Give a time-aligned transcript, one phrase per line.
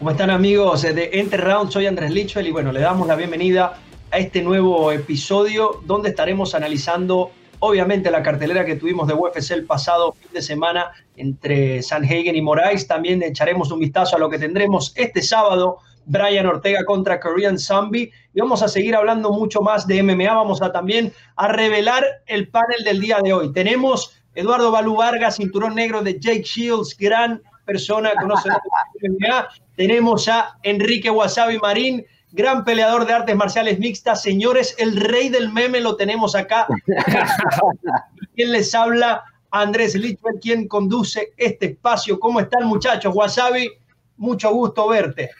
[0.00, 1.70] ¿Cómo están amigos de Enter Round?
[1.70, 3.78] Soy Andrés Lichwell y bueno, le damos la bienvenida
[4.10, 9.66] a este nuevo episodio donde estaremos analizando obviamente la cartelera que tuvimos de UFC el
[9.66, 12.86] pasado fin de semana entre Sanhagen y Moraes.
[12.86, 18.10] También echaremos un vistazo a lo que tendremos este sábado, Brian Ortega contra Korean Zombie.
[18.32, 20.32] Y vamos a seguir hablando mucho más de MMA.
[20.32, 23.52] Vamos a también a revelar el panel del día de hoy.
[23.52, 28.60] Tenemos Eduardo Balú Vargas, cinturón negro de Jake Shields, gran persona, conoce la
[29.00, 29.48] MMA.
[29.76, 34.22] Tenemos a Enrique Wasabi Marín, gran peleador de artes marciales mixtas.
[34.22, 36.66] Señores, el rey del meme lo tenemos acá.
[38.34, 39.22] ¿Quién les habla?
[39.52, 42.18] Andrés Lichman, quien conduce este espacio.
[42.18, 43.14] ¿Cómo están, muchachos?
[43.14, 43.70] Wasabi,
[44.16, 45.30] mucho gusto verte.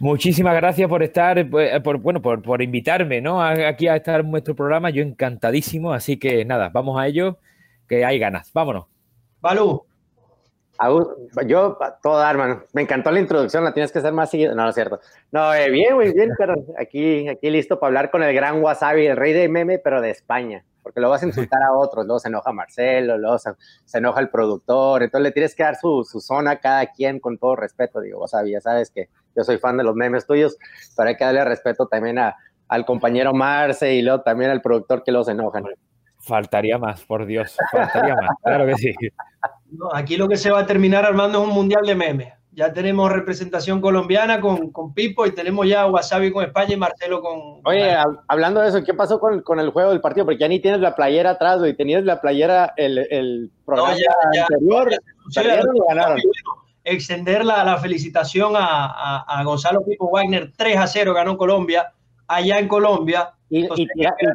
[0.00, 3.40] Muchísimas gracias por estar, pues, por, bueno, por, por invitarme, ¿no?
[3.40, 4.90] Aquí a estar en nuestro programa.
[4.90, 7.38] Yo encantadísimo, así que nada, vamos a ello,
[7.88, 8.52] que hay ganas.
[8.52, 8.86] Vámonos.
[9.40, 9.91] Balú.
[11.46, 12.62] Yo, todo hermano.
[12.72, 14.54] Me encantó la introducción, la tienes que hacer más seguido.
[14.54, 15.00] No, no es cierto.
[15.30, 19.06] No, eh, bien, muy bien, pero aquí, aquí listo para hablar con el gran Wasabi,
[19.06, 20.64] el rey de meme, pero de España.
[20.82, 23.52] Porque lo vas a insultar a otros, luego se enoja Marcelo, luego se,
[23.94, 27.38] enoja el productor, entonces le tienes que dar su, su, zona a cada quien con
[27.38, 28.00] todo respeto.
[28.00, 30.58] Digo, Wasabi, ya sabes que yo soy fan de los memes tuyos,
[30.96, 32.36] pero hay que darle respeto también a,
[32.72, 35.64] al compañero Marce y luego también al productor que los enojan.
[36.22, 38.94] Faltaría más, por Dios, faltaría más, claro que sí.
[39.92, 42.32] aquí lo que se va a terminar armando es un mundial de memes.
[42.54, 47.22] Ya tenemos representación colombiana con, con Pipo y tenemos ya Wasabi con España y Marcelo
[47.22, 47.62] con.
[47.64, 47.96] Oye,
[48.28, 50.26] hablando de eso, ¿qué pasó con, con, el juego del partido?
[50.26, 54.90] Porque ya ni tienes la playera atrás, y Tenías la playera el, el programa anterior.
[55.88, 56.20] ganaron.
[56.84, 60.52] Extender la, la felicitación a, a, Gonzalo Pipo Wagner.
[60.54, 61.94] 3 a 0 ganó Colombia,
[62.26, 63.34] allá en Colombia.
[63.48, 64.26] ¿Y, y, tiraste,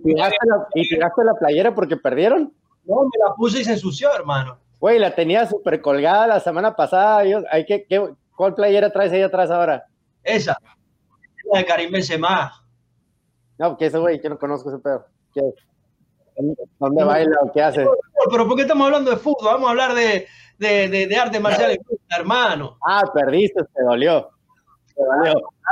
[0.45, 2.53] la, ¿Y tiraste la playera porque perdieron?
[2.85, 4.59] No, me la puse y se ensució, hermano.
[4.79, 7.23] Güey, la tenía súper colgada la semana pasada.
[7.51, 9.85] hay que, ¿qué, ¿Cuál playera traes ahí atrás ahora?
[10.23, 10.57] Esa.
[11.51, 12.53] La de Karim Benzema.
[13.57, 15.05] No, que ese güey, que no conozco ese pedo.
[15.33, 15.41] ¿Qué?
[16.79, 17.87] ¿Dónde baila o qué hace?
[18.29, 19.53] Pero, ¿por qué estamos hablando de fútbol?
[19.53, 20.27] Vamos a hablar de,
[20.59, 21.75] de, de, de arte marcial,
[22.15, 22.77] hermano.
[22.85, 24.29] Ah, perdiste, te dolió.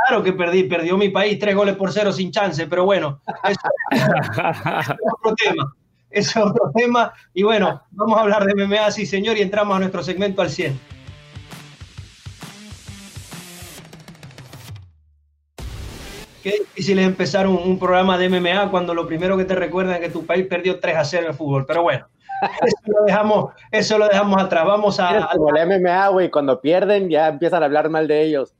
[0.08, 3.60] Claro que perdí, perdió mi país tres goles por cero sin chance, pero bueno, eso
[3.92, 5.74] es otro tema
[6.16, 7.14] es otro tema.
[7.34, 10.50] Y bueno, vamos a hablar de MMA, sí señor, y entramos a nuestro segmento al
[10.50, 10.80] 100.
[16.42, 20.02] Qué difícil es empezar un, programa de MMA cuando lo primero que te recuerdan es
[20.02, 21.66] que tu país perdió 3 a 0 en el fútbol.
[21.66, 22.08] Pero bueno,
[22.42, 24.66] eso lo dejamos, eso lo dejamos atrás.
[24.66, 25.28] Vamos a.
[25.36, 28.56] Como el MMA, güey, cuando pierden ya empiezan a hablar mal de ellos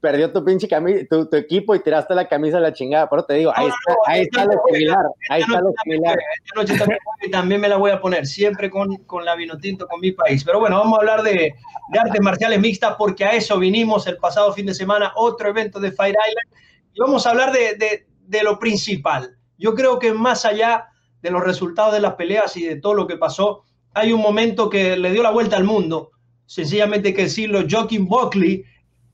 [0.00, 3.08] perdió tu pinche camisa, tu, equipo y tiraste la camisa a la chingada.
[3.08, 5.04] Pero te digo, ahí, está, ahí está, lo similar.
[5.28, 6.18] Ahí está lo similar.
[6.44, 10.12] Esta noche también, me la voy a poner, siempre con, con la Vinotinto, con mi
[10.12, 10.42] país.
[10.44, 11.54] Pero bueno, vamos a hablar de,
[11.88, 15.78] de, artes marciales mixtas porque a eso vinimos el pasado fin de semana, otro evento
[15.78, 16.62] de Fire Island.
[16.94, 19.36] Y vamos a hablar de, de, de lo principal.
[19.58, 20.88] Yo creo que más allá
[21.20, 24.70] de los resultados de las peleas y de todo lo que pasó, hay un momento
[24.70, 26.12] que le dio la vuelta al mundo.
[26.46, 28.64] Sencillamente que decirlo, Joaquin Buckley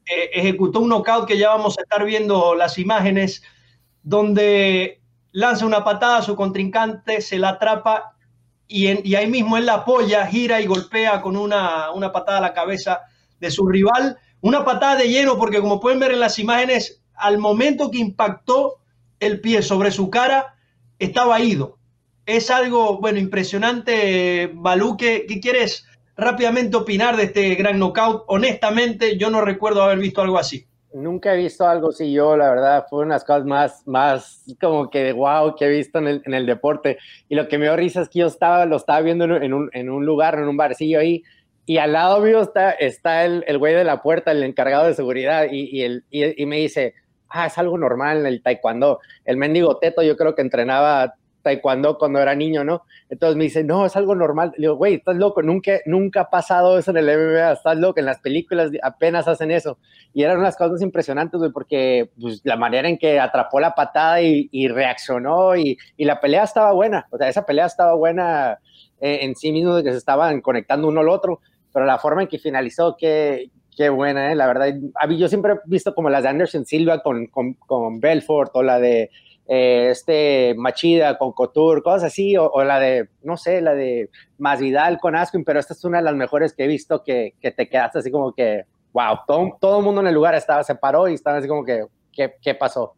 [0.07, 3.43] eh, ejecutó un knockout que ya vamos a estar viendo las imágenes,
[4.03, 5.01] donde
[5.33, 8.17] lanza una patada a su contrincante, se la atrapa
[8.69, 12.55] y, ahí mismo él la apoya, gira y golpea con una, una patada a la
[12.55, 13.01] cabeza
[13.39, 14.19] de su rival.
[14.41, 18.79] Una patada de lleno, porque como pueden ver en las imágenes, al momento que impactó
[19.21, 20.57] el pie sobre su cara,
[20.99, 21.79] estaba ido.
[22.27, 24.97] Es algo, bueno, impresionante, Balú.
[24.97, 28.25] ¿Qué, qué quieres rápidamente opinar de este gran knockout.
[28.29, 30.67] Honestamente, yo no recuerdo haber visto algo así.
[30.95, 35.01] Nunca he visto algo así yo, la verdad, fue unas cosas más, más como que
[35.01, 36.97] de wow que he visto en el, en el deporte.
[37.29, 39.69] Y lo que me dio risa es que yo estaba, lo estaba viendo en un,
[39.75, 41.23] en un lugar, en un barcillo ahí,
[41.67, 44.95] y al lado mío está, está el, el güey de la puerta, el encargado de
[44.95, 46.95] seguridad, y, y, el, y, y me dice,
[47.29, 49.01] ah, es algo normal el taekwondo.
[49.25, 51.15] El mendigo Teto yo creo que entrenaba
[51.47, 52.83] taekwondo cuando era niño, ¿no?
[53.09, 54.53] Entonces me dice, no, es algo normal.
[54.57, 58.01] Le digo, güey, estás loco, nunca, nunca ha pasado eso en el MMA, estás loco,
[58.01, 59.79] en las películas apenas hacen eso.
[60.13, 64.21] Y eran unas cosas impresionantes, güey, porque pues, la manera en que atrapó la patada
[64.21, 68.59] y, reaccionó y, y, la pelea estaba buena, o sea, esa pelea estaba buena
[69.01, 71.41] eh, en sí mismo, de que se estaban conectando uno al otro,
[71.73, 74.35] pero la forma en que finalizó, qué, qué buena, ¿eh?
[74.35, 74.75] la verdad.
[75.17, 78.81] Yo siempre he visto como las de Anderson Silva con, con, con Belfort o la
[78.81, 79.11] de
[79.49, 84.99] eh, este Machida con Couture, cosas así, o, la de, no sé, la de Masvidal
[84.99, 87.69] con Askin, pero esta es una de las mejores que he visto que, que te
[87.69, 91.09] quedaste así como que, wow, todo, todo el mundo en el lugar estaba, se paró
[91.09, 92.95] y estaba así como que, ¿qué, qué pasó?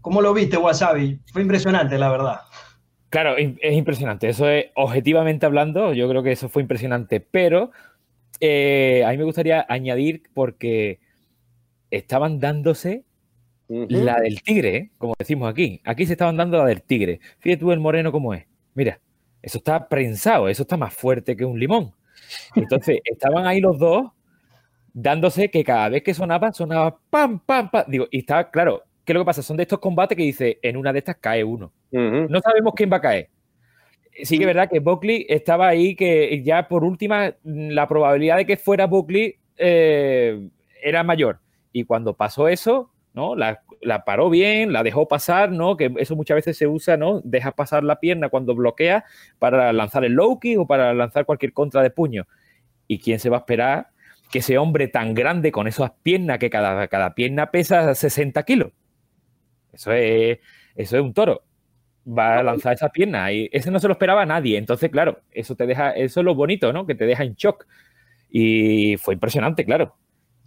[0.00, 1.20] ¿Cómo lo viste, Wasabi?
[1.32, 2.40] Fue impresionante, la verdad.
[3.08, 4.28] Claro, es impresionante.
[4.28, 7.70] Eso es, objetivamente hablando, yo creo que eso fue impresionante, pero
[8.40, 11.00] eh, a mí me gustaría añadir porque
[11.90, 13.04] estaban dándose
[13.68, 15.80] la del tigre, como decimos aquí.
[15.84, 17.20] Aquí se estaban dando la del tigre.
[17.38, 18.44] Fíjate tú el moreno cómo es.
[18.74, 19.00] Mira,
[19.42, 21.92] eso está prensado, eso está más fuerte que un limón.
[22.54, 24.12] Entonces, estaban ahí los dos
[24.92, 27.84] dándose que cada vez que sonaba, sonaba pam, pam, pam.
[27.88, 29.42] Digo, y está, claro, ¿qué es lo que pasa?
[29.42, 31.72] Son de estos combates que dice, en una de estas cae uno.
[31.90, 33.28] No sabemos quién va a caer.
[34.22, 38.46] Sí que es verdad que Buckley estaba ahí, que ya por última, la probabilidad de
[38.46, 40.48] que fuera Buckley eh,
[40.82, 41.40] era mayor.
[41.72, 43.34] Y cuando pasó eso, ¿no?
[43.34, 43.62] La,
[44.04, 45.76] paró bien, la dejó pasar, ¿no?
[45.76, 47.22] Que eso muchas veces se usa, ¿no?
[47.24, 49.06] Dejas pasar la pierna cuando bloquea
[49.38, 52.26] para lanzar el low kick o para lanzar cualquier contra de puño.
[52.86, 53.88] ¿Y quién se va a esperar
[54.30, 58.72] que ese hombre tan grande con esas piernas, que cada, cada pierna pesa 60 kilos?
[59.72, 60.38] Eso es,
[60.74, 61.42] eso es un toro.
[62.06, 64.58] Va a lanzar esa pierna y ese no se lo esperaba nadie.
[64.58, 66.86] Entonces, claro, eso te deja, eso es lo bonito, ¿no?
[66.86, 67.66] Que te deja en shock.
[68.30, 69.96] Y fue impresionante, claro.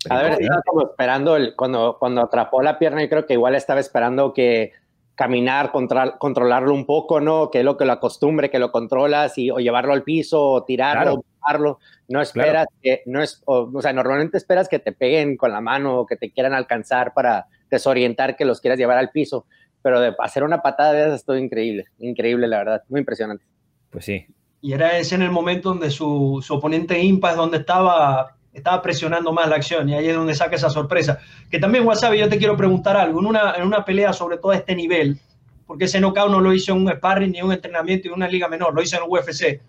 [0.09, 3.55] A ver, estaba como esperando el, cuando, cuando atrapó la pierna, y creo que igual
[3.55, 4.71] estaba esperando que
[5.19, 7.51] caminar, controlarlo un poco, ¿no?
[7.51, 10.63] Que es lo que lo acostumbre, que lo controlas y o llevarlo al piso, o
[10.63, 15.51] tirarlo, o No esperas que, no es, o, sea, normalmente esperas que te peguen con
[15.51, 19.45] la mano o que te quieran alcanzar para desorientar que los quieras llevar al piso.
[19.81, 23.43] Pero de hacer una patada de esas es todo increíble, increíble, la verdad, muy impresionante.
[23.89, 24.25] Pues sí.
[24.61, 29.33] Y era ese en el momento donde su, su oponente Impas, donde estaba estaba presionando
[29.33, 31.19] más la acción y ahí es donde saca esa sorpresa.
[31.49, 33.19] Que también, Wasabi, yo te quiero preguntar algo.
[33.19, 35.19] En una, en una pelea sobre todo a este nivel,
[35.65, 38.27] porque ese knockout no lo hizo en un sparring ni en un entrenamiento en una
[38.27, 39.61] liga menor, lo hizo en el UFC.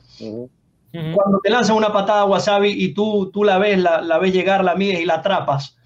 [0.92, 4.64] Cuando te lanzan una patada Wasabi y tú, tú la ves, la, la ves llegar,
[4.64, 5.76] la mides y la atrapas,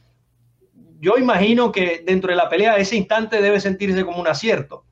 [1.01, 4.85] yo imagino que dentro de la pelea ese instante debe sentirse como un acierto.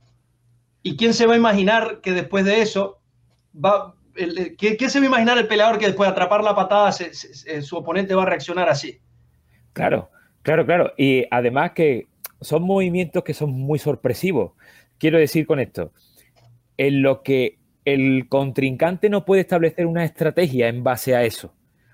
[0.82, 2.98] ¿Y quién se va a imaginar que después de eso
[3.54, 7.76] va, ¿qué, se va a imaginar el peleador que después de atrapar la patada su
[7.76, 9.00] oponente va a reaccionar así?
[9.72, 10.10] Claro,
[10.42, 10.92] claro, claro.
[10.96, 12.06] Y además que
[12.40, 14.52] son movimientos que son muy sorpresivos.
[14.98, 15.92] Quiero decir con esto,
[16.76, 21.52] en lo que el contrincante no puede establecer una estrategia en base a eso.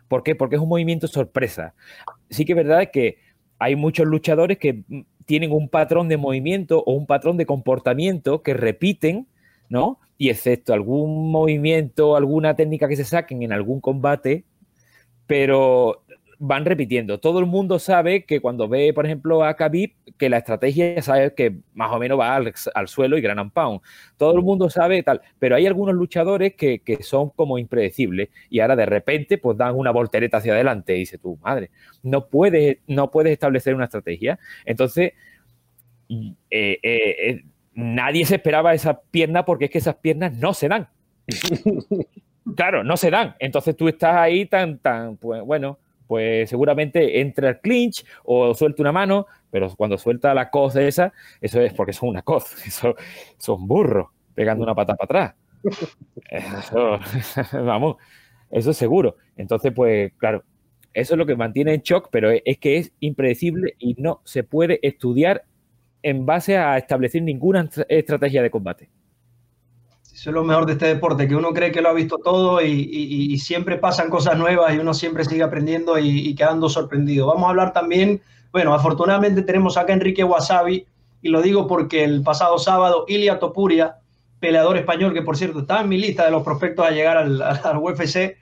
[0.09, 0.35] ¿Por qué?
[0.35, 1.75] Porque es un movimiento sorpresa.
[2.31, 3.19] Sí que es verdad que
[3.59, 4.83] hay muchos luchadores que
[5.27, 9.27] tienen un patrón de movimiento o un patrón de comportamiento que repiten,
[9.69, 9.99] ¿no?
[10.19, 14.45] y excepto algún movimiento, alguna técnica que se saquen en algún combate,
[15.27, 16.03] pero
[16.41, 17.19] van repitiendo.
[17.21, 21.35] Todo el mundo sabe que cuando ve, por ejemplo, a Khabib, que la estrategia sabe
[21.35, 23.81] que más o menos va al, suelo y gran pound.
[24.17, 28.77] Todo el mundo sabe tal, pero hay algunos luchadores que, son como impredecibles y ahora
[28.77, 31.71] de repente pues dan una voltereta hacia adelante y dice tú, madre,
[32.03, 34.39] no puedes, no puedes establecer una estrategia.
[34.65, 35.13] Entonces,
[36.09, 37.45] eh, eh, eh
[37.79, 40.89] nadie se esperaba esa pierna porque es que esas piernas no se dan.
[42.57, 43.37] claro, no se dan.
[43.39, 45.79] Entonces tú estás ahí tan, tan, pues bueno,
[46.09, 50.89] pues seguramente entra el clinch o suelta una mano, pero cuando suelta la cos de
[50.89, 52.97] esa, eso es porque son una cos, eso
[53.39, 55.35] son burros pegando una pata para atrás.
[56.31, 56.99] Eso,
[57.65, 57.97] vamos,
[58.51, 59.17] eso es seguro.
[59.37, 60.43] Entonces, pues claro,
[60.95, 64.43] eso es lo que mantiene en shock, pero es que es impredecible y no se
[64.43, 65.45] puede estudiar
[66.03, 68.91] en base a establecer ninguna estrategia de combate.
[70.19, 72.61] Eso es lo mejor de este deporte, que uno cree que lo ha visto todo
[72.61, 77.29] y, siempre pasan cosas nuevas y uno siempre sigue aprendiendo y, quedando sorprendido.
[77.29, 80.87] Vamos a hablar también, bueno, afortunadamente tenemos acá a Enrique Wasabi
[81.23, 83.99] y lo digo porque el pasado sábado Ilia Topuria,
[84.41, 87.79] peleador español que por cierto está en mi lista de los prospectos a llegar al,
[87.79, 88.37] UFC,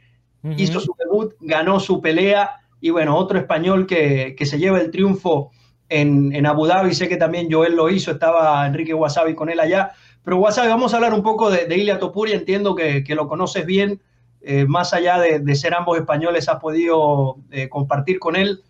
[0.57, 4.91] hizo su debut, ganó su pelea y bueno, otro español que, que se lleva el
[4.91, 5.51] triunfo
[5.89, 9.93] en, Abu Dhabi, sé que también Joel lo hizo, estaba Enrique Wasabi con él allá.
[10.25, 13.65] Pero Wasabi, vamos a hablar un poco de, de Ilia Topuri, entiendo que, lo conoces
[13.65, 14.01] bien,
[14.41, 18.63] eh, más allá de, ser ambos españoles, has podido eh, compartir con él.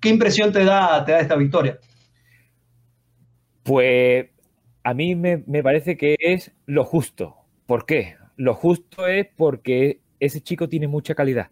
[0.00, 1.78] ¿Qué impresión te da, te da esta victoria?
[3.62, 4.26] Pues
[4.82, 7.36] a mí me, parece que es lo justo.
[7.66, 8.16] ¿Por qué?
[8.36, 11.50] Lo justo es porque ese chico tiene mucha calidad.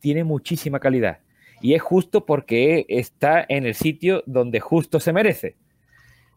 [0.00, 1.18] Tiene muchísima calidad
[1.60, 5.56] y es justo porque está en el sitio donde justo se merece,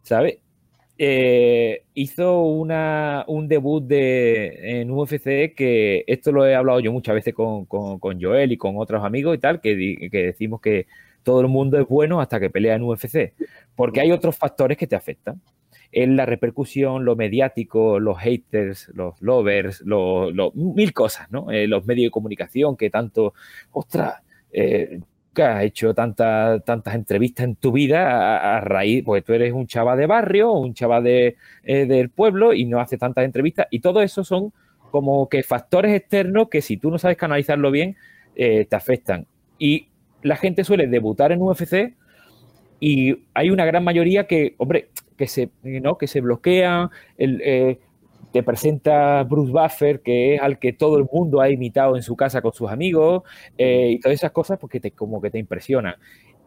[0.02, 0.42] ¿sabe?
[1.02, 7.16] Eh, hizo una, un debut de, en UFC que esto lo he hablado yo muchas
[7.16, 7.68] veces con,
[8.20, 10.88] Joel y con otros amigos y tal, que, que, decimos que
[11.24, 13.34] todo el mundo es bueno hasta que pelea en UFC,
[13.76, 15.42] porque hay otros factores que te afectan.
[15.92, 21.50] Es la repercusión, lo mediático, los haters, los lovers, los, mil cosas, ¿no?
[21.50, 23.34] Eh, los medios de comunicación que tanto,
[23.72, 25.00] ostras, eh,
[25.34, 29.68] que has hecho tantas tantas entrevistas en tu vida a, raíz, pues tú eres un
[29.68, 33.80] chaval de barrio, un chaval de, eh, del pueblo y no hace tantas entrevistas y
[33.80, 34.52] todo eso son
[34.92, 37.96] como que factores externos que si tú no sabes canalizarlo bien,
[38.36, 39.28] eh, te afectan.
[39.58, 39.88] Y
[40.24, 41.94] la gente suele debutar en UFC
[42.80, 45.98] y hay una gran mayoría que, hombre, que se, ¿no?
[45.98, 46.90] que se bloquean,
[48.32, 52.16] te presenta Bruce Buffer, que es al que todo el mundo ha imitado en su
[52.16, 53.24] casa con sus amigos,
[53.58, 55.96] eh, y todas esas cosas porque te, como que te impresionan.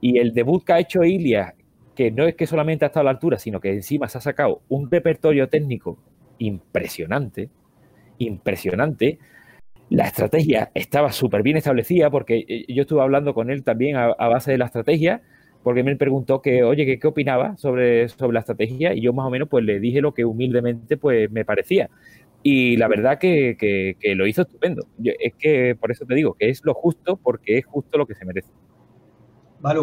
[0.00, 1.54] Y el debut que ha hecho Ilia,
[1.94, 4.20] que no es que solamente ha estado a la altura, sino que encima se ha
[4.20, 5.98] sacado un repertorio técnico
[6.38, 7.50] impresionante,
[8.18, 9.18] impresionante.
[9.90, 14.14] La estrategia estaba súper bien establecida porque eh, yo estuve hablando con él también a,
[14.14, 15.22] base de la estrategia,
[15.62, 18.94] porque me preguntó que, oye, ¿qué, qué opinaba sobre, sobre la estrategia?
[18.94, 21.88] Y yo más o menos pues le dije lo que humildemente pues me parecía.
[22.42, 24.84] Y la verdad que, que, lo hizo estupendo.
[25.02, 28.14] es que por eso te digo que es lo justo porque es justo lo que
[28.14, 28.50] se merece.
[29.60, 29.80] Vale.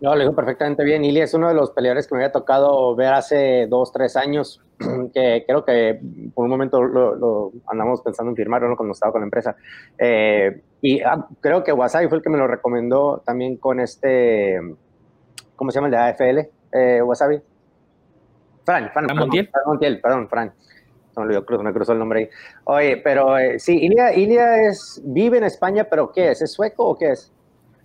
[0.00, 1.04] No, lo dijo perfectamente bien.
[1.04, 4.60] Ili es uno de los peleadores que me había tocado ver hace dos, tres años,
[5.14, 6.00] que creo que
[6.34, 9.56] por un momento lo, andamos pensando en firmarlo cuando estaba con la empresa.
[9.98, 14.60] Eh, y ah, creo que Wasabi fue el que me lo recomendó también con este,
[15.58, 16.38] ¿cómo se llama el de AFL?
[16.72, 17.40] Eh, Wasabi.
[18.64, 19.48] Fran, Fran, Fran Montiel.
[19.48, 20.52] Fran Montiel, perdón, Fran.
[21.16, 22.28] No me, me cruzó el nombre ahí.
[22.64, 26.40] Oye, pero eh, sí, Ilia, Ilia es, vive en España, pero ¿qué es?
[26.40, 27.32] ¿Es sueco o qué es?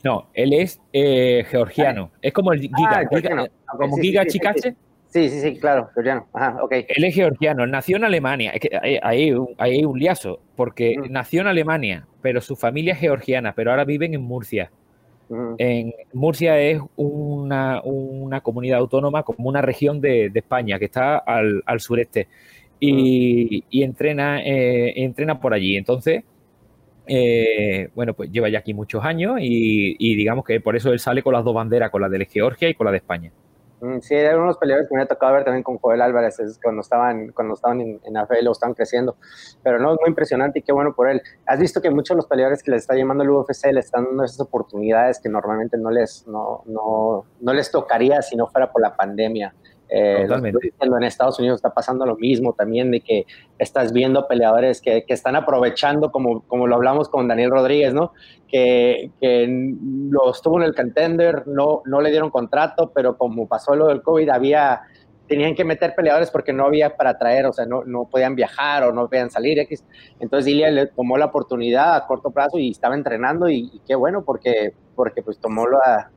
[0.03, 2.12] No, él es eh, georgiano.
[2.22, 2.75] Es como el Giga.
[2.82, 4.39] Ah, Giga como Giga sí,
[5.08, 6.27] Sí, sí, sí, claro, georgiano.
[6.34, 6.72] Ajá, ok.
[6.88, 8.51] Él es georgiano, nació en Alemania.
[8.51, 9.00] Es que hay,
[9.58, 11.12] hay, un liazo, porque mm.
[11.12, 14.72] nació en Alemania, pero su familia es georgiana, pero ahora viven en Murcia.
[15.58, 21.18] En Murcia es una, una, comunidad autónoma, como una región de, de España que está
[21.18, 22.28] al, al sureste.
[22.80, 25.78] Y, y entrena, eh, entrena por allí.
[25.78, 26.24] Entonces,
[27.06, 31.22] eh, bueno, pues lleva ya aquí muchos años y, digamos que por eso él sale
[31.22, 33.32] con las dos banderas, con la de Georgia y con la de España.
[33.84, 36.82] Mm, sí, hay unos peleadores que me ha tocado ver también con Joel Álvarez cuando
[36.82, 39.18] estaban, cuando estaban en, en AFL o estaban creciendo.
[39.62, 41.22] Pero no, es muy impresionante y qué bueno por él.
[41.46, 44.06] Has visto que muchos de los peleadores que les está llamando el UFC le están
[44.06, 48.72] dando esas oportunidades que normalmente no les, no, no, no les tocaría si no fuera
[48.72, 49.54] por la pandemia.
[49.90, 53.25] Eh, en Estados Unidos está pasando lo mismo también, de que
[53.60, 58.13] estás viendo peleadores que, que están aprovechando, como, como lo hablamos con Daniel Rodríguez, ¿no?
[58.48, 59.75] Que, que
[60.10, 64.02] lo estuvo en el contender, no, no le dieron contrato, pero como pasó lo del
[64.02, 64.82] COVID, había,
[65.28, 68.84] tenían que meter peleadores porque no había para traer, o sea, no, no podían viajar
[68.84, 69.84] o no podían salir, X.
[70.20, 74.24] Entonces Ilia le tomó la oportunidad a corto plazo y estaba entrenando y, qué bueno,
[74.24, 76.10] porque, porque pues tomó la,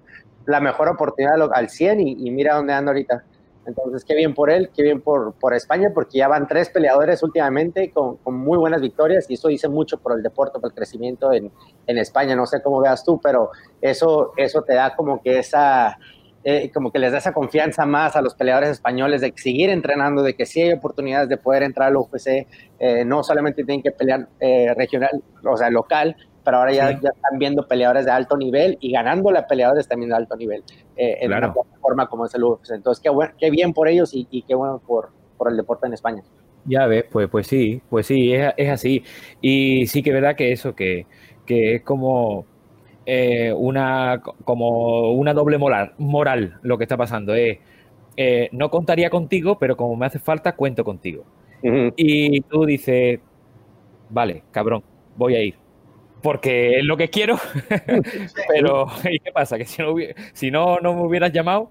[0.46, 3.25] la mejor oportunidad al 100 y, y mira dónde anda ahorita.
[3.66, 7.23] Entonces, qué bien por él, qué bien por, por España, porque ya van tres peleadores
[7.23, 10.75] últimamente con, con, muy buenas victorias y eso dice mucho por el deporte, por el
[10.75, 11.50] crecimiento en,
[11.87, 12.37] en España.
[12.37, 15.99] No sé cómo veas tú, pero eso, eso te da como que esa,
[16.49, 20.23] eh, como que les da esa confianza más a los peleadores españoles de seguir entrenando,
[20.23, 22.46] de que sí hay oportunidades de poder entrar al UFC,
[22.78, 26.14] eh, no solamente tienen que pelear eh, regional, o sea, local,
[26.46, 30.10] pero ahora ya, ya, están viendo peleadores de alto nivel y ganándole a peleadores también
[30.10, 30.62] de alto nivel
[30.96, 32.70] eh, en una plataforma como es el UFC.
[32.70, 35.94] Entonces, qué, bueno, qué bien por ellos y, qué bueno por, por, el deporte en
[35.94, 36.22] España.
[36.64, 39.02] Ya ves, pues, pues sí, pues sí, es, es así.
[39.40, 41.06] Y sí que es verdad que eso, que,
[41.44, 42.46] que es como
[43.06, 47.34] eh, una, como una doble moral, moral lo que está pasando.
[47.34, 47.58] Es,
[48.16, 51.24] eh, no contaría contigo, pero como me hace falta, cuento contigo.
[51.96, 53.18] Y tú dices,
[54.10, 54.84] vale, cabrón,
[55.16, 55.65] voy a ir
[56.23, 57.37] porque es lo que quiero,
[58.49, 59.58] pero ¿y qué pasa?
[59.58, 59.94] Que si no,
[60.32, 61.70] si no, no me hubieras llamado,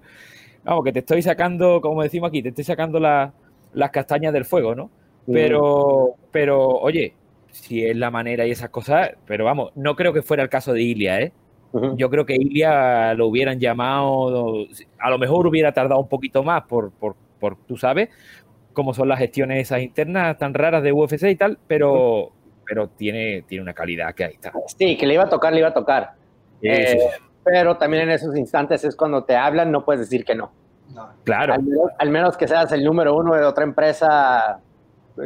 [0.64, 4.74] vamos, que te estoy sacando, como decimos aquí, te estoy sacando las castañas del fuego,
[4.74, 4.90] ¿no?
[5.30, 7.14] Pero, pero, oye,
[7.50, 10.72] si es la manera y esas cosas, pero vamos, no creo que fuera el caso
[10.72, 11.32] de Ilia, ¿eh?
[11.96, 14.66] Yo creo que Ilia lo hubieran llamado,
[14.98, 18.08] a lo mejor hubiera tardado un poquito más por, por, por tú sabes,
[18.72, 22.32] cómo son las gestiones esas internas tan raras de UFC y tal, pero,
[22.66, 24.52] pero tiene, tiene una calidad que ahí está.
[24.76, 26.12] Sí, que le iba a tocar, le iba a tocar.
[26.62, 26.98] Eh,
[27.44, 30.50] pero también en esos instantes es cuando te hablan, no puedes decir que no.
[31.24, 31.54] Claro.
[31.98, 34.60] Al menos, que seas el número uno de otra empresa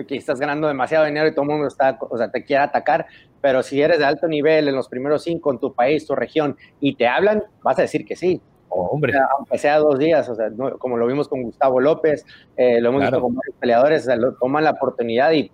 [0.06, 3.06] que estás ganando demasiado dinero y todo el mundo está, o sea, te quiere atacar,
[3.40, 6.56] pero si eres de alto nivel en los primeros cinco en tu país, tu región,
[6.80, 8.40] y te hablan, vas a decir que sí.
[8.68, 9.12] Oh, hombre.
[9.36, 12.24] aunque sea dos días, o sea, como lo vimos con Gustavo López,
[12.56, 15.50] eh, lo hemos visto con varios peleadores, toman la oportunidad y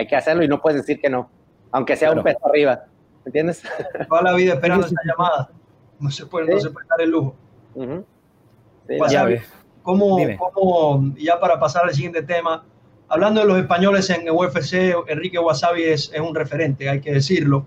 [0.00, 1.30] hay que hacerlo y no puedes decir que no,
[1.70, 2.84] aunque sea un peso arriba,
[3.24, 3.62] ¿entiendes?
[4.08, 5.50] Toda la vida esperando esa llamada,
[5.98, 7.36] no se puede, no se puede dar el lujo.
[9.08, 9.28] ya,
[9.82, 10.18] ¿cómo,
[10.52, 12.64] ¿cómo, ya para pasar al siguiente tema,
[13.08, 17.66] hablando de los españoles en UFC, Enrique Wasabi es, es un referente, hay que decirlo.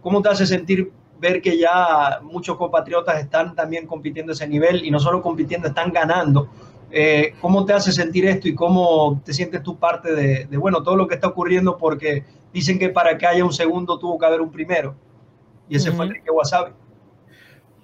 [0.00, 4.84] ¿Cómo te hace sentir ver que ya muchos compatriotas están también compitiendo a ese nivel
[4.86, 6.48] y no solo compitiendo, están ganando?
[6.90, 10.96] Eh, ¿Cómo te hace sentir esto y cómo te sientes tú parte de, bueno, todo
[10.96, 11.76] lo que está ocurriendo?
[11.76, 14.94] Porque dicen que para que haya un segundo tuvo que haber un primero.
[15.68, 16.72] Y ese fue Enrique Wasabi.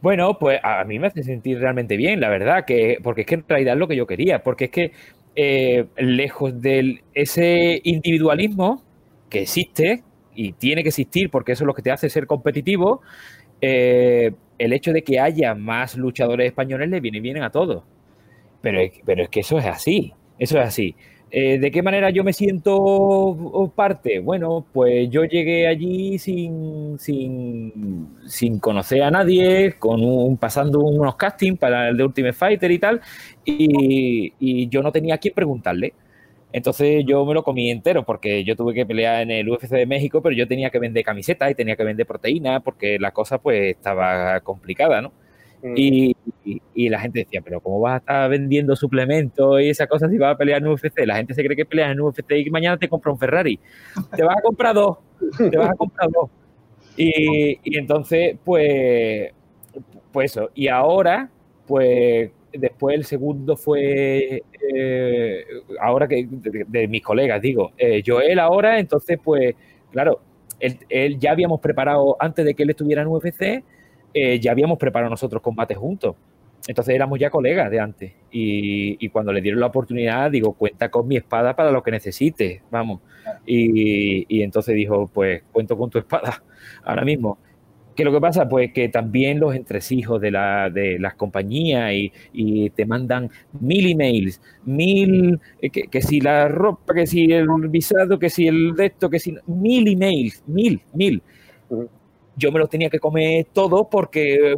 [0.01, 3.37] Bueno, pues a mí me hace sentir realmente bien, la verdad, que porque es que
[3.37, 4.93] en realidad es lo que yo quería, porque es que
[5.35, 8.83] eh, lejos de ese individualismo
[9.31, 10.03] que existe
[10.35, 13.01] y tiene que existir porque eso es lo que te hace ser competitivo,
[13.61, 17.85] eh, el hecho de que haya más luchadores españoles le viene bien a todos.
[18.64, 20.97] Pero, pero es que eso es así, eso es así.
[21.30, 24.21] Eh, ¿De qué manera yo me siento parte?
[24.21, 31.59] Bueno, pues yo llegué allí sin, sin, conocer a nadie, con un, pasando unos castings
[31.59, 33.00] para el de Ultimate Fighter y tal,
[33.44, 35.92] y, yo no tenía a quién preguntarle.
[36.52, 39.87] Entonces yo me lo comí entero porque yo tuve que pelear en el UFC de
[39.87, 43.38] México, pero yo tenía que vender camisetas y tenía que vender proteínas porque la cosa
[43.38, 45.12] pues estaba complicada, ¿no?
[45.64, 45.75] Mm.
[45.76, 46.14] Y,
[46.90, 50.35] la gente decía, pero ¿cómo vas a estar vendiendo suplementos y esas cosas si vas
[50.35, 51.06] a pelear en UFC?
[51.06, 53.59] La gente se cree que peleas en UFC y mañana te compra un Ferrari.
[54.14, 54.99] Te vas a comprar dos,
[55.38, 56.28] te vas a comprar dos.
[56.97, 59.33] Y, entonces, pues,
[60.12, 60.50] pues eso.
[60.54, 61.30] Y ahora,
[61.66, 64.42] pues después el segundo fue,
[64.75, 65.44] eh,
[65.80, 69.54] ahora que de, mis colegas, digo, eh, Joel ahora, entonces, pues,
[69.90, 70.21] claro,
[70.61, 73.64] él, él, ya habíamos preparado, antes de que él estuviera en UFC,
[74.14, 76.14] eh, ya habíamos preparado nosotros combates juntos.
[76.66, 78.12] Entonces éramos ya colegas de antes.
[78.30, 82.62] Y, cuando le dieron la oportunidad, digo, cuenta con mi espada para lo que necesites,
[82.71, 83.00] vamos.
[83.44, 86.42] Y, entonces dijo, pues cuento con tu espada
[86.85, 87.38] ahora mismo.
[87.94, 88.49] ¿Qué lo que pasa?
[88.49, 90.33] Pues que también los entresijos de,
[90.73, 91.92] de las compañías
[92.33, 93.30] y, te mandan
[93.61, 98.75] mil emails, mil, eh, que, si la ropa, que si el visado, que si el
[98.75, 101.23] de esto, que si mil emails, mil, mil
[102.37, 104.57] yo me los tenía que comer todos porque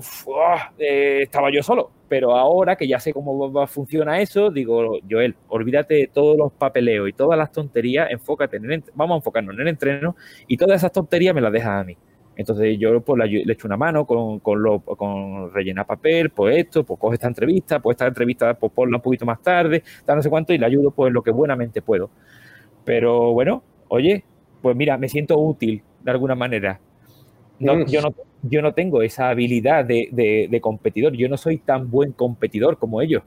[0.79, 1.91] eh, estaba yo solo.
[2.09, 7.09] Pero ahora que ya sé cómo funciona eso, digo, Joel, olvídate de todos los papeleos
[7.09, 10.15] y todas las tonterías, enfócate en el, vamos a enfocarnos en el entreno
[10.47, 11.97] y todas esas tonterías me las dejas a mí.
[12.37, 16.85] Entonces yo pues, le, echo una mano con, con, lo, con rellenar papel, pues esto,
[16.85, 20.23] pues coge esta entrevista, pues esta entrevista pues ponla un poquito más tarde, tal no
[20.23, 22.11] sé cuánto, y le ayudo pues lo que buenamente puedo.
[22.85, 24.25] Pero bueno, oye,
[24.63, 26.79] pues mira, me siento útil de alguna manera
[27.59, 32.79] yo, no, yo no tengo esa habilidad de, competidor, yo no soy tan buen competidor
[32.79, 33.23] como ellos.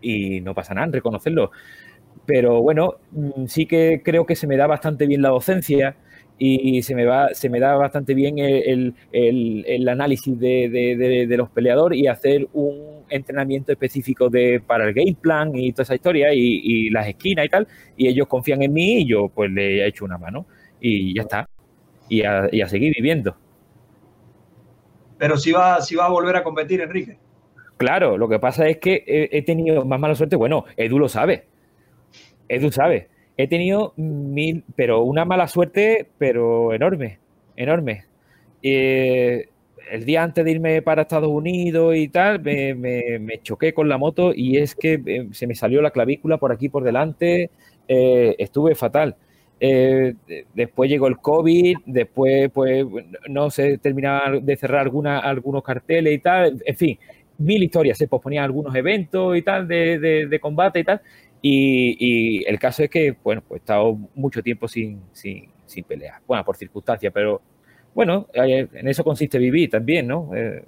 [0.00, 1.50] Y no pasa nada en reconocerlo.
[2.26, 5.96] Pero bueno, mm, sí que creo que se me da bastante bien la docencia
[6.40, 8.94] y se me, va, se me da bastante bien el,
[9.88, 15.72] análisis de, los peleadores y hacer un entrenamiento específico de, para el game plan y
[15.72, 17.66] toda esa historia y, y las esquinas y tal.
[17.96, 20.46] Y ellos confían en mí y yo pues le he hecho una mano
[20.80, 21.48] y ya está
[22.08, 23.36] y a, seguir viviendo.
[25.18, 27.18] Pero si va, si va a volver a competir, Enrique.
[27.76, 30.36] Claro, lo que pasa es que he, tenido más mala suerte.
[30.36, 31.46] Bueno, Edu lo sabe.
[32.48, 33.08] Edu sabe.
[33.36, 37.20] He tenido mil, pero una mala suerte, pero enorme,
[37.56, 38.06] enorme.
[38.62, 39.48] Eh,
[39.90, 44.32] el día antes de irme para Estados Unidos y tal, me, choqué con la moto
[44.34, 47.50] y es que eh, se me salió la clavícula por aquí por delante.
[47.86, 49.16] Eh, estuve fatal.
[49.60, 50.14] Eh,
[50.54, 52.86] después llegó el COVID, después pues
[53.28, 56.98] no se terminaba de cerrar alguna, algunos carteles y tal, en fin,
[57.38, 61.00] mil historias, se posponían algunos eventos y tal de, combate y tal,
[61.42, 66.20] y, el caso es que, bueno, pues he estado mucho tiempo sin, sin, sin pelear,
[66.26, 67.42] bueno, por circunstancias, pero
[67.94, 70.30] bueno, eh, en eso consiste vivir también, ¿no?
[70.34, 70.64] Eh,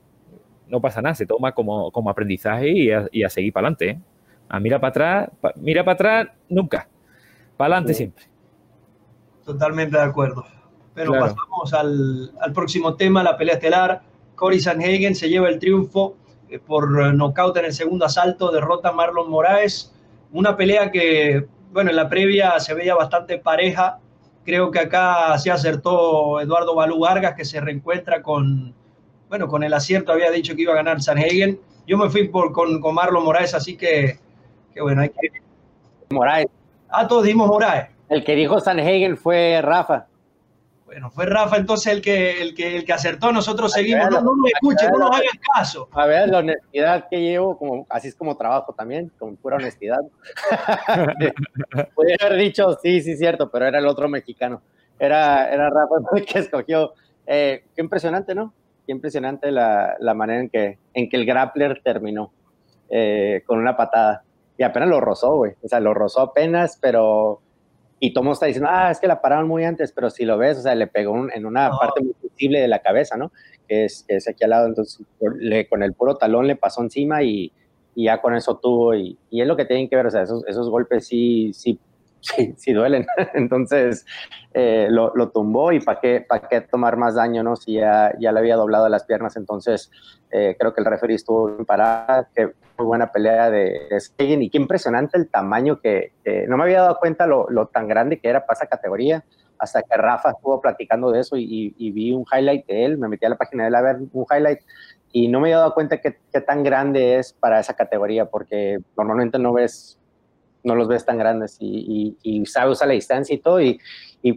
[0.68, 4.00] no pasa nada, se toma como, como aprendizaje y a, seguir para adelante.
[4.48, 6.88] A mira para atrás, mira para atrás, nunca.
[7.57, 8.30] Para adelante siempre.
[9.51, 10.47] Totalmente de acuerdo.
[10.95, 14.03] Pero pasamos al, próximo tema, la pelea estelar.
[14.37, 16.15] Cory Sanhagen se lleva el triunfo
[16.49, 19.93] eh, por nocaut en el segundo asalto, derrota a Marlon Moraes.
[20.31, 23.99] Una pelea que, bueno, en la previa se veía bastante pareja.
[24.45, 28.73] Creo que acá se acertó Eduardo Balú Vargas, que se reencuentra con,
[29.29, 31.61] bueno, con el acierto, había dicho que iba a ganar Sanhagen.
[31.89, 34.21] Yo me fui por, con, con Marlon Moraes, así que,
[34.73, 35.29] que bueno, hay que...
[36.11, 36.47] Moraes.
[36.89, 38.00] Ah, todos dimos Moraes.
[38.11, 40.09] El que dijo Sanhagen fue Rafa.
[40.85, 44.35] Bueno, fue Rafa entonces el que, el que, el que acertó, nosotros seguimos, no, no
[44.35, 45.88] nos escuchen, no nos hagan caso.
[45.92, 50.01] A ver, la honestidad que llevo, como, así es como trabajo también, con pura honestidad.
[51.94, 54.61] Podría haber dicho, sí, sí, cierto, pero era el otro mexicano.
[54.99, 56.94] Era, era Rafa el que escogió.
[57.25, 58.53] Eh, qué impresionante, ¿no?
[58.85, 62.33] Qué impresionante la, la, manera en que, en que el grappler terminó
[62.88, 64.25] eh, con una patada.
[64.59, 65.53] Y apenas lo rozó, güey.
[65.62, 67.40] O sea, lo rozó apenas, pero
[68.03, 70.59] y Tomo está diciendo, ah, es que la pararon muy antes, pero si lo ves,
[70.59, 73.31] o sea, le pegó en una parte muy sensible de la cabeza, ¿no?
[73.69, 75.07] Que es, es aquí al lado, entonces
[75.39, 77.53] le, con el puro talón le pasó encima y,
[77.95, 80.23] y ya con eso tuvo, y, y, es lo que tienen que ver, o sea,
[80.23, 81.79] esos, esos golpes sí, sí
[82.21, 83.07] sí, sí duelen.
[83.35, 84.07] Entonces
[84.55, 87.57] eh, lo, tumbó y para qué, para qué tomar más daño, ¿no?
[87.57, 89.37] Si ya, ya le había doblado las piernas.
[89.37, 89.91] Entonces
[90.31, 94.51] eh, creo que el referee estuvo en parada, que muy buena pelea de, de y
[94.51, 96.13] qué impresionante el tamaño que,
[96.49, 99.25] no me había dado cuenta lo, lo, tan grande que era para esa categoría.
[99.59, 103.09] Hasta que Rafa estuvo platicando de eso y, y, vi un highlight de él, me
[103.09, 104.61] metí a la página de él a ver un highlight
[105.13, 109.39] y no me había dado cuenta qué tan grande es para esa categoría, porque normalmente
[109.39, 110.00] no ves
[110.64, 113.61] no los ves tan grandes y, sabe usar la distancia y todo.
[113.61, 113.79] Y,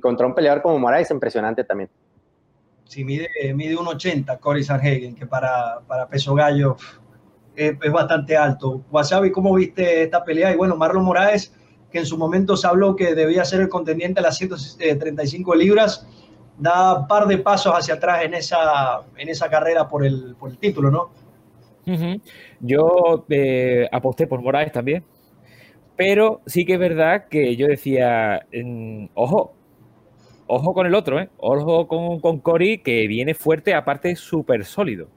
[0.01, 1.89] contra un peleador como Moraes, impresionante también.
[2.85, 6.77] Sí, mide, mide 1,80 Cory Sanhagen, que para, para peso gallo
[7.55, 8.83] es, bastante alto.
[8.91, 10.51] Wasabi, ¿cómo viste esta pelea?
[10.51, 11.53] Y bueno, Marlon Moraes,
[11.91, 16.07] que en su momento se habló que debía ser el contendiente a las 135 libras,
[16.57, 20.49] da un par de pasos hacia atrás en esa, en esa carrera por el, por
[20.49, 21.11] el título, ¿no?
[22.61, 25.03] Yo eh, aposté por Moraes también,
[25.95, 28.45] pero sí que es verdad que yo decía,
[29.13, 29.53] ojo,
[30.47, 31.29] ojo con el otro, ¿eh?
[31.37, 35.09] ojo con, con Cory, que viene fuerte, aparte súper sólido.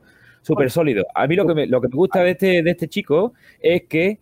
[0.43, 1.05] Súper sólido.
[1.15, 3.83] A mí lo que me, lo que me gusta de este, de este chico es
[3.89, 4.21] que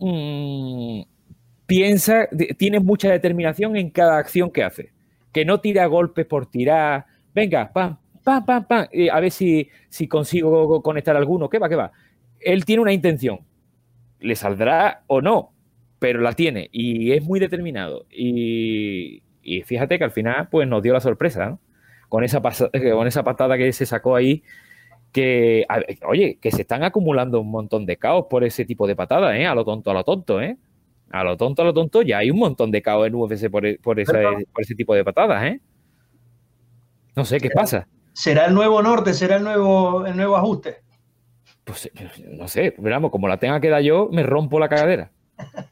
[0.00, 1.02] mm,
[1.64, 4.92] piensa, tiene mucha determinación en cada acción que hace.
[5.32, 7.06] Que no tira golpes por tirar.
[7.34, 8.86] Venga, pam, pam, pam, pam.
[9.10, 11.48] a ver si, si consigo conectar alguno.
[11.48, 11.90] ¿Qué va, qué va?
[12.38, 13.40] Él tiene una intención.
[14.20, 15.51] ¿Le saldrá o no?
[16.02, 18.06] Pero la tiene y es muy determinado.
[18.10, 19.22] Y,
[19.64, 21.58] fíjate que al final pues nos dio la sorpresa,
[22.08, 22.42] Con esa,
[22.92, 24.42] con esa patada que se sacó ahí,
[25.12, 25.64] que,
[26.04, 29.46] oye, que se están acumulando un montón de caos por ese tipo de patadas, ¿eh?
[29.46, 30.58] A lo tonto, a lo tonto, ¿eh?
[31.12, 33.64] A lo tonto, a lo tonto, ya hay un montón de caos en UFC por,
[33.64, 35.60] e, por, ese, tipo de patadas, ¿eh?
[37.14, 37.86] No sé, ¿qué pasa?
[38.12, 39.14] ¿Será el nuevo norte?
[39.14, 40.78] ¿Será el nuevo, el nuevo ajuste?
[41.62, 41.88] Pues
[42.28, 45.12] no sé, veamos, como la tenga que dar yo, me rompo la cagadera.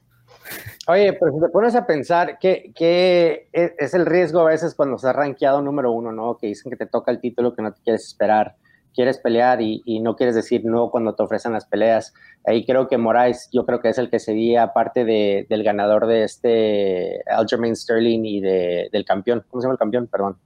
[0.87, 4.99] Oye, pero si te pones a pensar que, e, es el riesgo a veces cuando
[4.99, 6.39] se ha rankeado número uno, ¿no?
[6.39, 8.57] Que dicen que te toca el título que no te quieres esperar,
[8.95, 12.15] quieres pelear y, no quieres decir no cuando te ofrecen las peleas.
[12.45, 16.07] Ahí creo que Moraes, yo creo que es el que sería aparte de, del ganador
[16.07, 19.45] de este Aljamain Sterling y de, del campeón.
[19.49, 20.07] ¿Cómo se llama el campeón?
[20.07, 20.39] Perdón.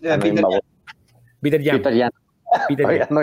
[0.00, 0.44] Peter,
[1.40, 1.76] Peter Jan.
[1.76, 2.10] Peter Jan.
[2.68, 3.20] Peter No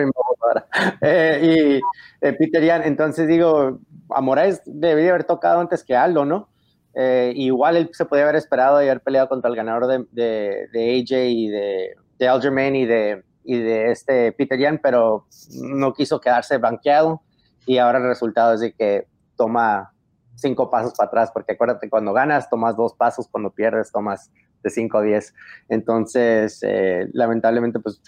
[1.02, 1.80] eh,
[2.22, 6.50] y eh, Peter Jan, entonces digo, a debería haber tocado antes que Aldo, ¿no?
[6.95, 11.02] Eh, igual él se podía haber esperado y haber peleado contra el ganador de, de,
[11.02, 15.28] AJ y de, de Algermain y de, y de este Peter Yan, pero
[15.62, 17.22] no quiso quedarse banqueado
[17.65, 19.93] y ahora el resultado es de que toma
[20.36, 24.32] cinco pasos para atrás, porque acuérdate, cuando ganas tomas dos pasos, cuando pierdes tomas
[24.63, 25.34] de cinco a diez.
[25.67, 28.02] Entonces, eh, lamentablemente, pues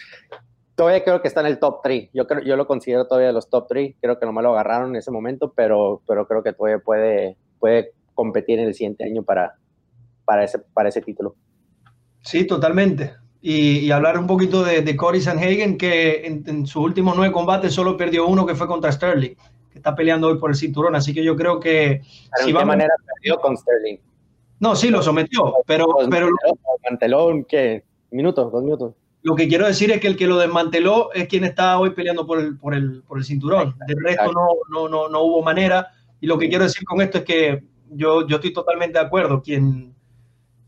[0.75, 2.09] todavía creo que está en el top 3.
[2.13, 3.95] Yo, creo, yo lo considero todavía de los top 3.
[4.01, 7.93] Creo que nomás lo agarraron en ese momento, pero, pero creo que todavía puede, puede
[8.13, 9.55] competir en el siguiente año para,
[10.25, 11.35] para, ese, para ese título.
[12.21, 13.13] Sí, totalmente.
[13.41, 17.97] Y, hablar un poquito de, de Cory Sanhagen, que en, sus últimos nueve combates solo
[17.97, 19.33] perdió uno que fue contra Sterling,
[19.71, 20.95] que está peleando hoy por el cinturón.
[20.95, 22.01] Así que yo creo que.
[22.37, 23.97] ¿De si qué manera perdió con Sterling?
[24.59, 25.87] No, sí, lo sometió, pero.
[26.11, 26.27] pero
[26.83, 27.83] desmanteló, ¿qué?
[28.11, 28.51] ¿Minutos?
[28.51, 28.93] ¿Dos minutos?
[29.23, 32.25] Lo que quiero decir es que el que lo desmanteló es quien está hoy peleando
[32.25, 33.75] por el, por el, por el cinturón.
[33.87, 35.89] Del resto no, no, no, no hubo manera.
[36.19, 39.43] Y lo que quiero decir con esto es que yo, yo estoy totalmente de acuerdo.
[39.43, 39.93] Quien,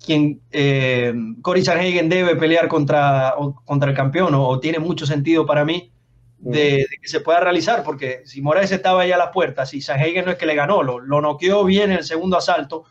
[0.06, 3.34] quien eh, Cory Sanhagen debe pelear contra,
[3.66, 5.92] contra el campeón o, tiene mucho sentido para mí
[6.38, 10.26] de, que se pueda realizar, porque si Moraes estaba ya a las puertas y Sanhagen
[10.26, 12.84] no es que le ganó, lo, lo noqueó bien en el segundo asalto,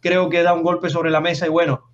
[0.00, 1.90] creo que da un golpe sobre la mesa y bueno,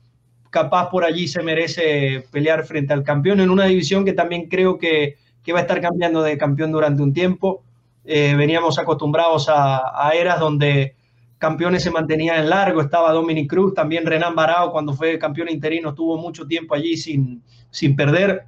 [0.50, 4.78] capaz por allí se merece pelear frente al campeón en una división que también creo
[4.78, 7.62] que, que va a estar cambiando de campeón durante un tiempo.
[8.04, 10.94] Eh, veníamos acostumbrados a, a eras donde
[11.38, 15.90] campeones se mantenían en largo, estaba Dominic Cruz, también Renan Barao cuando fue campeón interino
[15.90, 18.44] estuvo mucho tiempo allí sin, sin perder,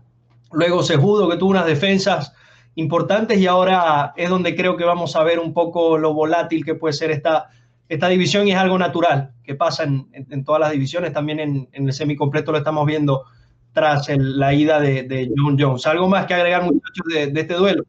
[0.52, 2.34] luego Sejudo que tuvo unas defensas
[2.74, 6.74] importantes y ahora es donde creo que vamos a ver un poco lo volátil que
[6.74, 7.48] puede ser esta,
[7.92, 11.68] esta división y es algo natural que pasa en, en, todas las divisiones, también en,
[11.72, 13.24] en el semicompleto lo estamos viendo
[13.74, 15.86] tras la ida de, de, John Jones.
[15.86, 17.84] ¿Algo más que agregar muchachos de, de este duelo?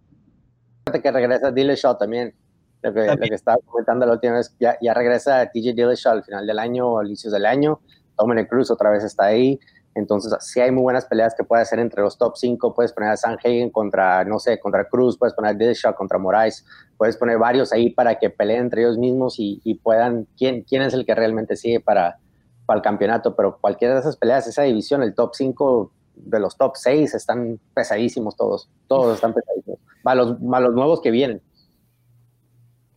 [1.02, 2.34] Que regresa Dillashaw también
[2.82, 6.60] lo que, estaba comentando la última vez, ya, ya regresa TJ Dillashaw al final del
[6.60, 7.80] año o al inicio del año,
[8.18, 9.58] Dominic Cruz otra vez está ahí,
[9.96, 13.12] entonces sí hay muy buenas peleas que puede hacer entre los top 5, puedes poner
[13.12, 16.66] a Sanhagen contra, no sé, contra Cruz, puedes poner a Dillashaw contra Moraes,
[16.98, 20.94] puedes poner varios ahí para que peleen entre ellos mismos y, puedan, ¿quién, quién es
[20.94, 22.18] el que realmente sigue para,
[22.66, 26.58] para el campeonato, pero cualquiera de esas peleas, esa división, el top 5 de los
[26.58, 31.42] top 6 están pesadísimos todos, todos están pesadísimos, los nuevos que vienen.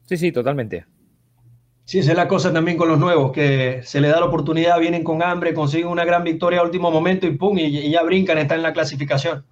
[0.04, 0.87] Sí, sí, totalmente.
[1.87, 4.81] Sí, esa es la cosa también con los nuevos, que se les da la oportunidad,
[4.81, 8.38] vienen con hambre, consiguen una gran victoria a último momento y pum, y, ya brincan,
[8.38, 9.44] están en la clasificación.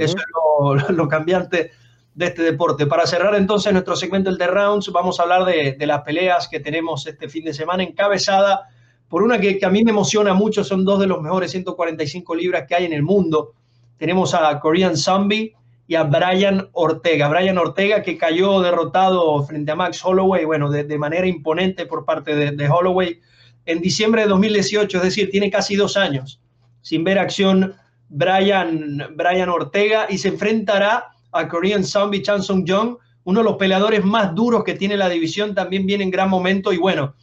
[0.00, 1.70] Eso es lo, cambiante
[2.12, 2.86] de este deporte.
[2.86, 6.58] Para cerrar entonces nuestro segmento el de rounds, vamos a hablar de, las peleas que
[6.58, 8.68] tenemos este fin de semana encabezada
[9.08, 12.34] por una que, que, a mí me emociona mucho, son dos de los mejores 145
[12.34, 13.52] libras que hay en el mundo.
[13.96, 15.54] Tenemos a Korean Zombie
[15.90, 17.26] y a Brian Ortega.
[17.26, 22.36] Brian Ortega que cayó derrotado frente a Max Holloway, bueno, de, manera imponente por parte
[22.52, 23.18] de, Holloway
[23.66, 26.40] en diciembre de 2018, es decir, tiene casi dos años
[26.80, 27.74] sin ver acción
[28.08, 33.56] Brian, Brian Ortega y se enfrentará a Korean Zombie Chan Sung Jung, uno de los
[33.56, 37.16] peleadores más duros que tiene la división, también viene en gran momento y bueno,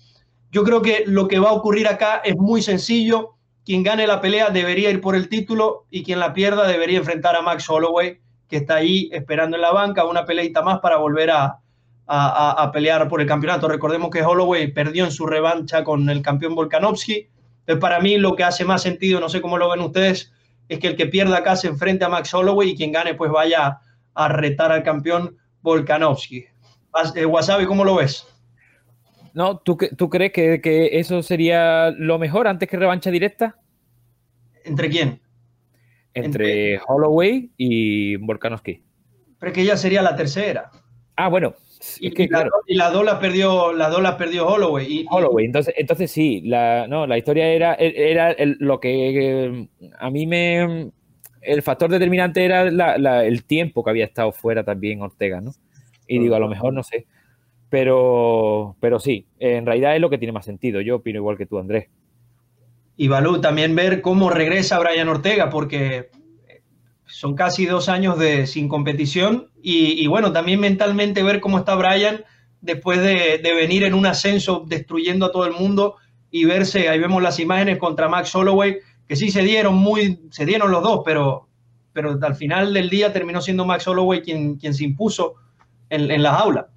[0.51, 3.35] yo creo que lo que va a ocurrir acá es muy sencillo.
[3.63, 7.37] Quien gane la pelea debería ir por el título y quien la pierda debería enfrentar
[7.37, 11.31] a Max Holloway que está ahí esperando en la banca, una peleita más para volver
[11.31, 11.59] a,
[12.07, 13.67] a, pelear por el campeonato.
[13.67, 17.29] Recordemos que Holloway perdió en su revancha con el campeón Volkanovski.
[17.59, 20.31] Entonces, para mí lo que hace más sentido, no sé cómo lo ven ustedes,
[20.69, 23.31] es que el que pierda acá se enfrente a Max Holloway y quien gane pues
[23.31, 23.79] vaya
[24.13, 26.45] a retar al campeón Volkanovski.
[27.15, 28.25] Eh, Wasabi, ¿cómo lo ves?
[29.33, 33.57] No, ¿tú, tú crees que, que, eso sería lo mejor antes que revancha directa?
[34.63, 35.21] ¿Entre quién?
[36.17, 38.81] Entre, Holloway y Volkanovski.
[39.39, 40.71] Pero es que ya sería la tercera.
[41.15, 41.55] Ah, bueno.
[41.99, 42.51] y, claro.
[42.65, 44.85] y la dos la perdió, la dos la perdió Holloway.
[44.87, 49.67] Y, Holloway, entonces, entonces sí, la, no, la historia era, era lo que
[49.99, 50.91] a mí me.
[51.41, 52.63] El factor determinante era
[53.23, 55.51] el tiempo que había estado fuera también Ortega, ¿no?
[56.07, 57.07] Y digo, a lo mejor no sé.
[57.69, 60.81] Pero, pero sí, en realidad es lo que tiene más sentido.
[60.81, 61.89] Yo opino igual que tú, Andrés
[62.97, 66.09] y Balú, también ver cómo regresa Brian Ortega, porque
[67.05, 72.25] son casi dos años de, sin competición y, bueno, también mentalmente ver cómo está Brian
[72.61, 75.95] después de, venir en un ascenso destruyendo a todo el mundo
[76.31, 80.45] y verse, ahí vemos las imágenes contra Max Holloway, que sí se dieron muy, se
[80.45, 81.47] dieron los dos, pero,
[81.93, 85.35] pero al final del día terminó siendo Max Holloway quien, quien se impuso
[85.89, 86.67] en, en la jaula.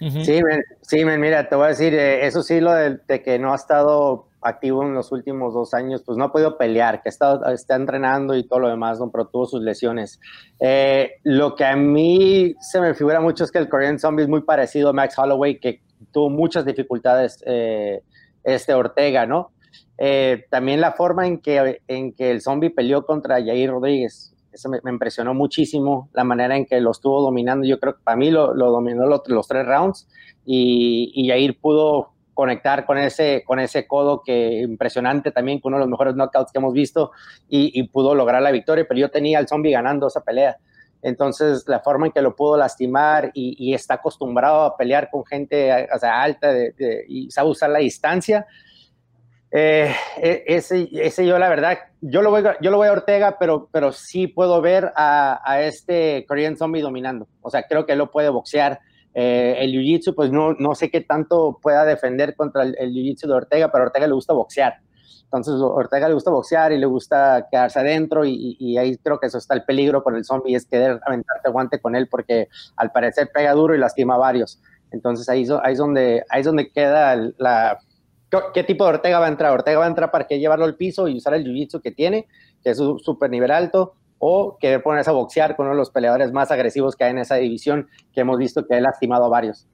[0.00, 0.40] Sí,
[0.80, 4.28] sí, mira, te voy a decir, eh, eso sí, lo de, que no ha estado
[4.42, 8.34] activo en los últimos dos años, pues no ha podido pelear, que está, está entrenando
[8.34, 9.10] y todo lo demás, ¿no?
[9.10, 10.20] pero tuvo sus lesiones.
[10.58, 14.28] Eh, lo que a mí se me figura mucho es que el Korean Zombie es
[14.28, 18.02] muy parecido a Max Holloway, que tuvo muchas dificultades eh,
[18.42, 19.52] este Ortega, ¿no?
[19.98, 24.70] Eh, también la forma en que, en que el Zombie peleó contra Jair Rodríguez, eso
[24.70, 28.30] me, impresionó muchísimo, la manera en que lo estuvo dominando, yo creo que para mí
[28.30, 30.08] lo, dominó los, los, tres rounds
[30.46, 35.78] y, y Jair pudo conectar con ese, con ese codo que impresionante también, con uno
[35.78, 37.12] de los mejores knockouts que hemos visto
[37.48, 40.56] y, pudo lograr la victoria, pero yo tenía al zombie ganando esa pelea.
[41.02, 45.72] Entonces, la forma en que lo pudo lastimar y, está acostumbrado a pelear con gente
[45.72, 46.52] alta
[47.08, 48.46] y sabe usar la distancia,
[49.52, 53.36] eh, e, ese, ese, yo la verdad, yo lo voy, yo lo voy a Ortega,
[53.38, 57.26] pero, pero sí puedo ver a, a este Korean Zombie dominando.
[57.40, 58.80] O sea, creo que lo puede boxear
[59.14, 63.32] eh, el jiu-jitsu, pues no, no sé qué tanto pueda defender contra el, jiu-jitsu de
[63.32, 64.74] Ortega, pero Ortega le gusta boxear.
[65.24, 69.26] Entonces, a Ortega le gusta boxear y le gusta quedarse adentro y, ahí creo que
[69.26, 72.90] eso está el peligro con el zombie, es querer aventarte guante con él porque al
[72.90, 74.60] parecer pega duro y lastima a varios.
[74.90, 77.78] Entonces, ahí, ahí, es, donde, ahí es donde queda la...
[78.54, 79.52] ¿Qué tipo de Ortega va a entrar?
[79.52, 82.28] Ortega va a entrar para que llevarlo al piso y usar el jiu-jitsu que tiene,
[82.62, 85.90] que es un super nivel alto, o querer ponerse a boxear con uno de los
[85.90, 89.28] peleadores más agresivos que hay en esa división, que hemos visto que ha lastimado a
[89.28, 89.66] varios.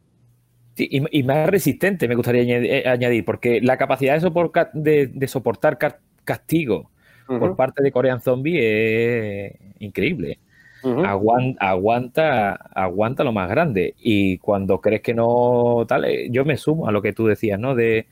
[0.76, 5.78] Sí, y, más resistente, me gustaría eh, añadir, porque la capacidad de, soportar, de, soportar
[6.24, 6.90] castigo
[7.26, 10.38] por parte de Korean Zombie es increíble.
[10.84, 13.94] aguanta, aguanta, aguanta lo más grande.
[13.98, 17.58] Y cuando crees que no, tal, eh, yo me sumo a lo que tú decías,
[17.58, 17.74] ¿no?
[17.74, 18.06] De,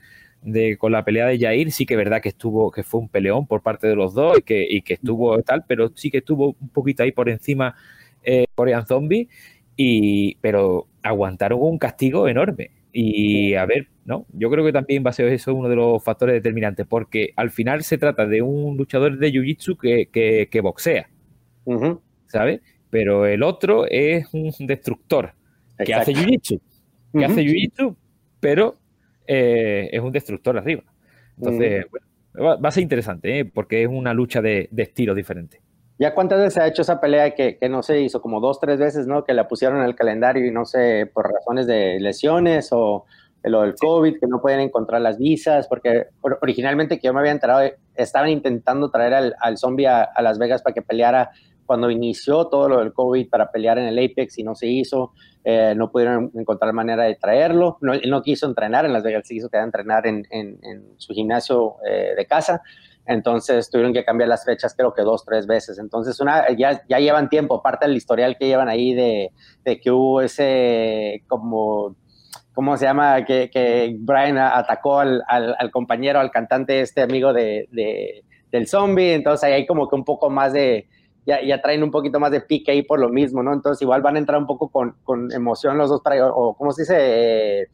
[0.45, 3.09] de, con la pelea de Jair, sí que es verdad que estuvo, que fue un
[3.09, 6.19] peleón por parte de los dos y que, y que estuvo tal, pero sí que
[6.19, 7.75] estuvo un poquito ahí por encima
[8.23, 9.29] eh, Korean Zombie,
[9.77, 12.71] y, pero aguantaron un castigo enorme.
[12.93, 14.25] Y a ver, ¿no?
[14.33, 17.51] Yo creo que también va a ser eso uno de los factores determinantes, porque al
[17.51, 21.09] final se trata de un luchador de Jiu-Jitsu que, que, boxea,
[22.27, 22.61] ¿sabes?
[22.91, 25.33] Pero el otro es un destructor
[25.85, 26.61] que hace Jiu-Jitsu,
[27.19, 27.97] que hace Jiu-Jitsu,
[28.39, 28.77] pero
[29.27, 30.83] eh, es un destructor arriba.
[31.37, 32.07] Entonces, bueno,
[32.63, 33.45] va, a ser interesante, ¿eh?
[33.45, 35.61] porque es una lucha de, de estilos diferentes.
[35.99, 38.21] ¿Ya cuántas veces se ha hecho esa pelea que, que, no se hizo?
[38.21, 39.25] Como dos, tres veces, ¿no?
[39.25, 43.05] Que la pusieron en el calendario y no sé, por razones de lesiones o
[43.45, 46.07] lo del COVID, que no pueden encontrar las visas, porque
[46.41, 50.63] originalmente que yo me había enterado, estaban intentando traer al, al zombie a, Las Vegas
[50.63, 51.31] para que peleara
[51.67, 55.13] cuando inició todo lo del COVID para pelear en el Apex y no se hizo,
[55.45, 59.27] eh, no pudieron encontrar manera de traerlo, no, él no quiso entrenar en Las Vegas,
[59.27, 60.59] se quiso quedar a entrenar en, en,
[60.97, 62.63] su gimnasio eh, de casa,
[63.07, 66.99] entonces tuvieron que cambiar las fechas creo que dos, tres veces, entonces una, ya, ya
[66.99, 69.33] llevan tiempo, parte del historial que llevan ahí de,
[69.65, 71.97] de que hubo ese como
[72.55, 73.25] ¿cómo se llama?
[73.25, 78.69] Que, que Brian atacó al, al, al, compañero, al cantante, este amigo de, de, del
[78.69, 80.87] zombie, entonces ahí hay como que un poco más de,
[81.27, 83.53] ya, ya, traen un poquito más de pique ahí por lo mismo, ¿no?
[83.53, 86.73] Entonces igual van a entrar un poco con, con emoción los dos, para, o ¿cómo
[86.73, 86.97] se dice?
[86.99, 87.69] Eh,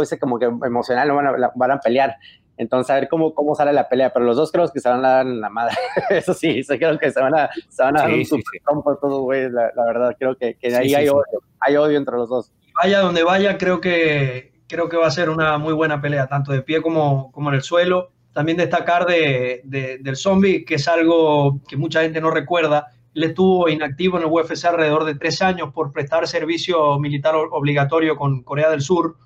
[0.00, 2.16] dice como que emocional, van a, van a pelear.
[2.56, 4.12] Entonces, a ver cómo, cómo sale la pelea.
[4.12, 5.74] Pero los dos creo que se van a dar la madre.
[6.10, 8.58] Eso sí, creo que se van a, se van a dar un super sí.
[9.00, 9.50] todos, güey.
[9.50, 11.42] La, la, verdad, creo que, que ahí hay odio.
[11.60, 12.52] Hay odio entre los dos.
[12.82, 16.52] Vaya donde vaya, creo que, creo que va a ser una muy buena pelea, tanto
[16.52, 20.88] de pie como, como en el suelo también destacar de, de, del zombie, que es
[20.88, 22.88] algo que mucha gente no recuerda.
[23.14, 28.16] Él estuvo inactivo en el UFC alrededor de tres años por prestar servicio militar obligatorio
[28.16, 29.16] con Corea del Sur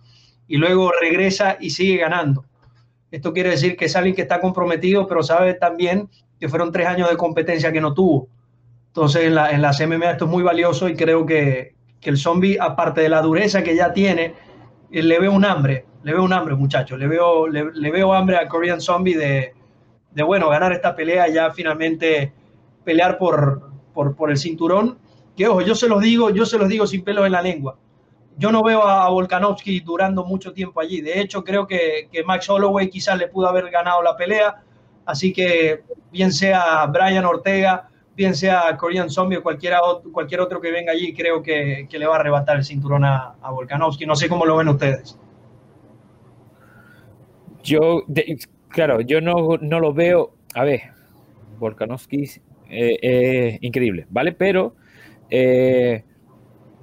[0.48, 2.44] y luego regresa y sigue ganando.
[3.10, 6.08] Esto quiere decir que es alguien que está comprometido, pero sabe también
[6.40, 8.28] que fueron tres años de competencia que no tuvo.
[8.88, 12.16] Entonces en, la, en las MMA esto es muy valioso y creo que, que el
[12.16, 14.34] zombie, aparte de la dureza que ya tiene,
[14.90, 17.00] le ve un hambre le veo un hambre, muchachos.
[17.00, 19.54] Le veo, le, le, veo hambre a Korean Zombie de,
[20.12, 22.32] de, bueno, ganar esta pelea, ya finalmente
[22.84, 24.98] pelear por, por, por, el cinturón.
[25.36, 27.76] Que ojo, yo se los digo, yo se los digo sin pelo en la lengua.
[28.38, 31.00] Yo no veo a Volkanovski durando mucho tiempo allí.
[31.00, 34.62] De hecho, creo que, que Max Holloway quizás le pudo haber ganado la pelea.
[35.06, 39.80] Así que bien sea Brian Ortega, bien sea Korean Zombie o cualquiera,
[40.12, 43.34] cualquier otro que venga allí, creo que, que le va a arrebatar el cinturón a,
[43.42, 44.06] a Volkanovski.
[44.06, 45.18] No sé cómo lo ven ustedes.
[47.66, 50.34] Yo, de, claro, yo no, no, lo veo.
[50.54, 50.80] A ver,
[51.58, 54.32] Volkanovski es eh, eh, increíble, ¿vale?
[54.32, 54.76] Pero
[55.30, 56.04] eh,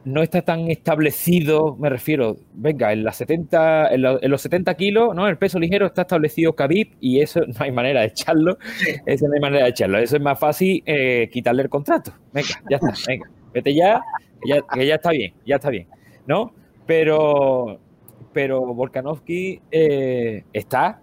[0.06, 4.74] no está tan establecido, me refiero, venga, en, las 70, en, la, en, los 70
[4.76, 5.28] kilos, ¿no?
[5.28, 8.58] El peso ligero está establecido Khabib y eso no hay manera de echarlo.
[9.06, 9.98] Eso no hay manera de echarlo.
[10.00, 12.14] Eso es más fácil eh, quitarle el contrato.
[12.34, 14.02] Venga, ya está, venga, vete ya,
[14.46, 15.88] ya, que ya está bien, ya está bien,
[16.28, 16.54] ¿no?
[16.86, 17.80] Pero
[18.34, 21.02] pero Volkanovski eh, está,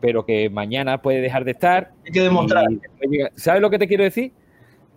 [0.00, 1.92] pero que mañana puede dejar de estar.
[2.04, 2.66] Hay que demostrar.
[3.34, 4.32] ¿Sabes lo que te quiero decir?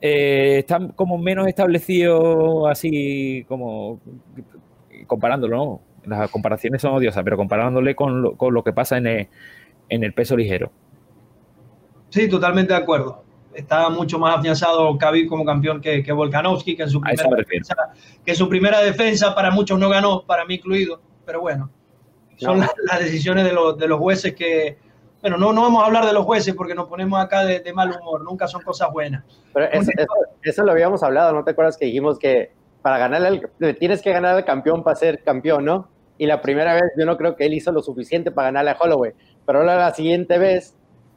[0.02, 4.00] Eh, están como menos establecidos así como
[5.08, 5.82] comparándolo, ¿no?
[6.06, 9.28] Las comparaciones son odiosas, pero comparándole con lo, con lo que pasa en el,
[9.90, 10.72] en el, peso ligero.
[12.10, 13.24] Sí, totalmente de acuerdo.
[13.54, 17.76] Está mucho más afianzado Khabib como campeón que, que Volkanovski, que en, su primera defensa,
[18.26, 21.70] que en su primera defensa para muchos no ganó, para mí incluido pero bueno,
[22.36, 22.66] son no.
[22.66, 24.78] las, las, decisiones de los, de los jueces que,
[25.22, 27.72] bueno, no, no vamos a hablar de los jueces porque nos ponemos acá de, de
[27.72, 29.24] mal humor, nunca son cosas buenas.
[29.54, 30.14] Pero eso, eso,
[30.44, 34.12] eso, lo habíamos hablado, ¿no te acuerdas que dijimos que para ganar al, tienes que
[34.12, 35.88] ganar al campeón para ser campeón, ¿no?
[36.18, 38.78] Y la primera vez yo no creo que él hizo lo suficiente para ganarle a
[38.78, 39.14] Holloway,
[39.46, 40.76] pero ahora la siguiente vez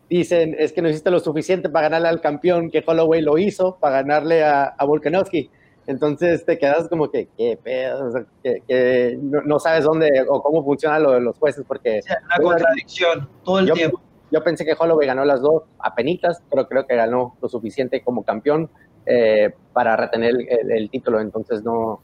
[0.08, 3.78] dicen es que no hiciste lo suficiente para ganarle al campeón que Holloway lo hizo
[3.80, 5.50] para ganarle a, a Volkanovski.
[5.86, 10.24] Entonces te quedas como que, qué pedo, o sea, que, que no, no, sabes dónde
[10.28, 12.00] o cómo funciona lo de los jueces, porque...
[12.02, 14.00] Sí, una contradicción todo el yo, tiempo.
[14.30, 18.02] Yo pensé que Holloway ganó las dos a penitas, pero creo que ganó lo suficiente
[18.02, 18.70] como campeón
[19.06, 22.00] eh, para retener el, el, título, entonces no,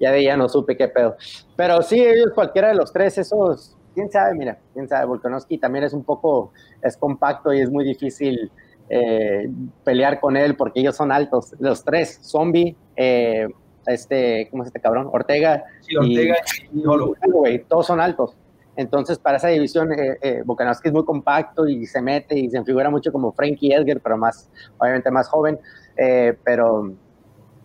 [0.00, 1.16] ya de ella no supe qué pedo.
[1.56, 5.84] Pero sí, ellos, cualquiera de los tres, esos, quién sabe, mira, quién sabe, Volkanovski también
[5.84, 8.50] es un poco, es compacto y es muy difícil
[8.90, 9.48] eh,
[9.84, 13.48] pelear con él porque ellos son altos, los tres, Zombie, eh,
[13.86, 15.08] este, ¿cómo es este cabrón?
[15.12, 16.36] Ortega, sí, Ortega
[16.72, 18.36] y, y Holloway, todos son altos.
[18.76, 20.42] Entonces, para esa división, eh, eh,
[20.84, 24.48] es muy compacto y se mete y se figura mucho como Frankie Edgar, pero más,
[24.78, 25.58] obviamente más joven,
[25.96, 26.92] eh, pero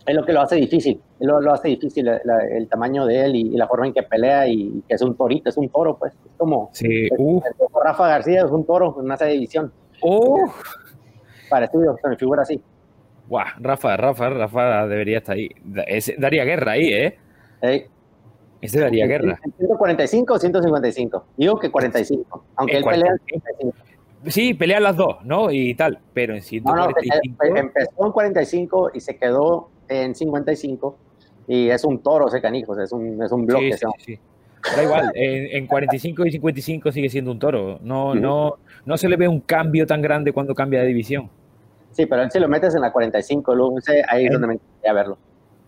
[0.05, 3.25] es lo que lo hace difícil, lo, lo hace difícil la, la, el tamaño de
[3.25, 5.69] él y, y, la forma en que pelea y que es un torito, es un
[5.69, 7.41] toro, pues, es como sí, uh.
[7.83, 9.71] Rafa García es un toro en esa división.
[10.01, 10.49] Uh
[11.55, 12.61] parecido, se me figura así.
[13.27, 15.49] Guau, Rafa, Rafa, Rafa debería estar ahí.
[15.87, 17.17] Ese daría guerra ahí, ¿eh?
[18.62, 19.39] Ese daría guerra.
[19.60, 21.25] ¿145 o 155?
[21.37, 23.06] Digo que 45, aunque él 40.
[23.06, 23.77] pelea en 55.
[24.27, 25.51] Sí, pelean las dos, ¿no?
[25.51, 27.45] Y tal, pero en 145...
[27.45, 30.97] No, no, empezó en 45 y se quedó en 55
[31.47, 33.73] y es un toro ese canijo, es un, es un bloque.
[33.73, 34.19] Sí, sí, sí.
[34.75, 37.79] Da igual, en, en, 45 y 55 sigue siendo un toro.
[37.83, 38.19] No, uh -huh.
[38.19, 41.29] no, no se le ve un cambio tan grande cuando cambia de división.
[41.96, 43.77] Sí, pero él si lo metes en la 45, luego
[44.10, 45.17] ahí es donde me gustaría verlo.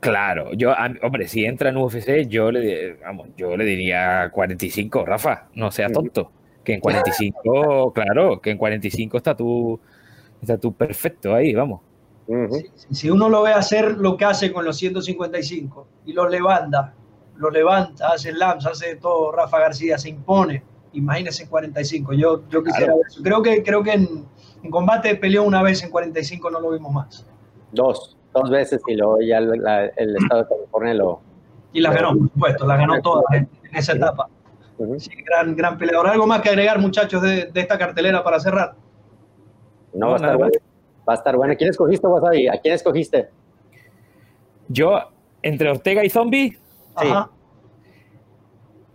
[0.01, 5.47] Claro, yo, hombre, si entra en UFC, yo le, vamos, yo le diría 45, Rafa,
[5.53, 6.31] no sea tonto.
[6.65, 9.79] Que en 45, claro, que en 45 está tú,
[10.41, 11.79] está tú perfecto ahí, vamos.
[12.91, 16.93] si, uno lo ve hacer lo que hace con los 155 y los levanta,
[17.37, 20.61] los levanta, hace lams, hace todo, Rafa García se impone,
[20.91, 22.13] imagínese en 45.
[22.13, 23.23] Yo, yo quisiera ver eso.
[23.23, 24.25] Creo que, creo que en,
[24.69, 27.25] combate peleó una vez en 45, no lo vimos más.
[27.71, 31.21] Dos, dos veces y luego ya el, estado de California lo...
[31.73, 34.27] Y las ganó, por supuesto, las ganó todas en, esa etapa.
[35.25, 36.07] gran, gran peleador.
[36.07, 38.75] ¿Algo más que agregar, muchachos, de, de esta cartelera para cerrar?
[39.93, 40.51] No, va a estar bueno.
[41.07, 41.53] Va a estar bueno.
[41.57, 42.47] ¿Quién escogiste, Wasabi?
[42.47, 43.29] ¿A quién escogiste?
[44.67, 44.99] Yo,
[45.41, 46.57] entre Ortega y Zombie.
[46.95, 47.29] Ajá.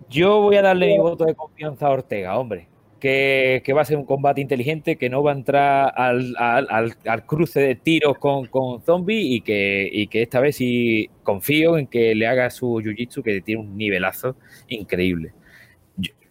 [0.08, 2.68] Yo voy a darle mi voto de confianza a Ortega, hombre.
[3.02, 6.94] Que, va a ser un combate inteligente, que no va a entrar al,
[7.26, 12.14] cruce de tiros con, con Zombie y que, que esta vez sí confío en que
[12.14, 14.36] le haga su jiu-jitsu, que tiene un nivelazo
[14.68, 15.32] increíble.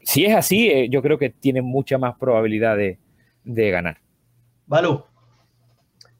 [0.01, 2.99] si es así, eh, yo creo que tiene mucha más probabilidad de,
[3.43, 3.97] de ganar.
[4.65, 5.11] Valo.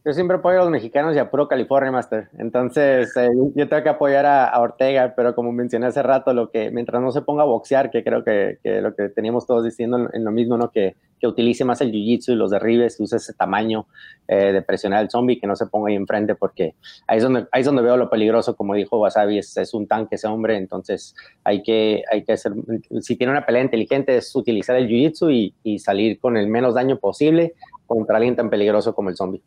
[0.04, 2.30] Yo siempre apoyo a los mexicanos y a puro California Master.
[2.40, 6.72] Entonces, eh, yo tengo que apoyar a, Ortega, pero como mencioné hace rato, lo que
[6.72, 10.24] mientras no se ponga a boxear, que creo que, lo que teníamos todos diciendo en,
[10.24, 10.72] lo mismo, ¿no?
[10.72, 13.86] Que, que utilice más el jiu-jitsu y los derribes, use ese tamaño
[14.28, 16.74] eh, de presionar al zombie, que no se ponga ahí enfrente, porque
[17.06, 19.86] ahí es donde, ahí es donde veo lo peligroso, como dijo Wasabi, es, es un
[19.86, 22.54] tanque ese hombre, entonces hay que, hay que hacer,
[23.02, 26.74] si tiene una pelea inteligente, es utilizar el jiu-jitsu y, y salir con el menos
[26.74, 27.54] daño posible
[27.86, 29.44] contra alguien tan peligroso como el zombie.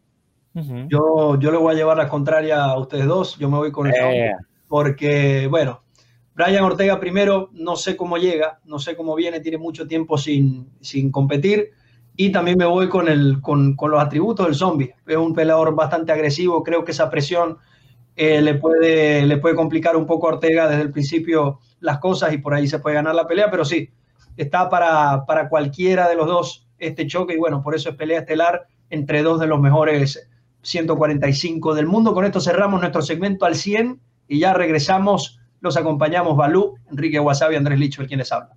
[0.54, 3.88] Yo, yo le voy a llevar la contraria a ustedes dos, yo me voy con
[3.88, 4.36] el zombie, eh.
[4.68, 5.82] porque, bueno,
[6.34, 10.68] Brian Ortega primero, no sé cómo llega, no sé cómo viene, tiene mucho tiempo sin,
[10.80, 11.70] sin competir,
[12.16, 14.94] y también me voy con, el, con, con, los atributos del zombie.
[15.06, 17.58] Es un peleador bastante agresivo, creo que esa presión
[18.14, 22.32] eh, le, puede, le puede complicar un poco a Ortega desde el principio las cosas
[22.32, 23.90] y por ahí se puede ganar la pelea, pero sí,
[24.36, 28.20] está para, para cualquiera de los dos este choque y bueno, por eso es pelea
[28.20, 30.28] estelar entre dos de los mejores
[30.64, 32.14] 145 del mundo.
[32.14, 35.38] Con esto cerramos nuestro segmento al 100 y ya regresamos.
[35.60, 38.50] Los acompañamos Balú, Enrique Wasabi, Andrés Licho, el quien les habla.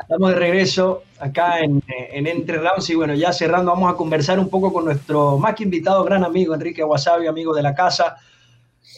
[0.00, 4.48] Estamos de regreso acá en, Entre Rounds y bueno, ya cerrando, vamos a conversar un
[4.48, 8.16] poco con nuestro más que invitado, gran amigo Enrique Wasabi, amigo de la casa.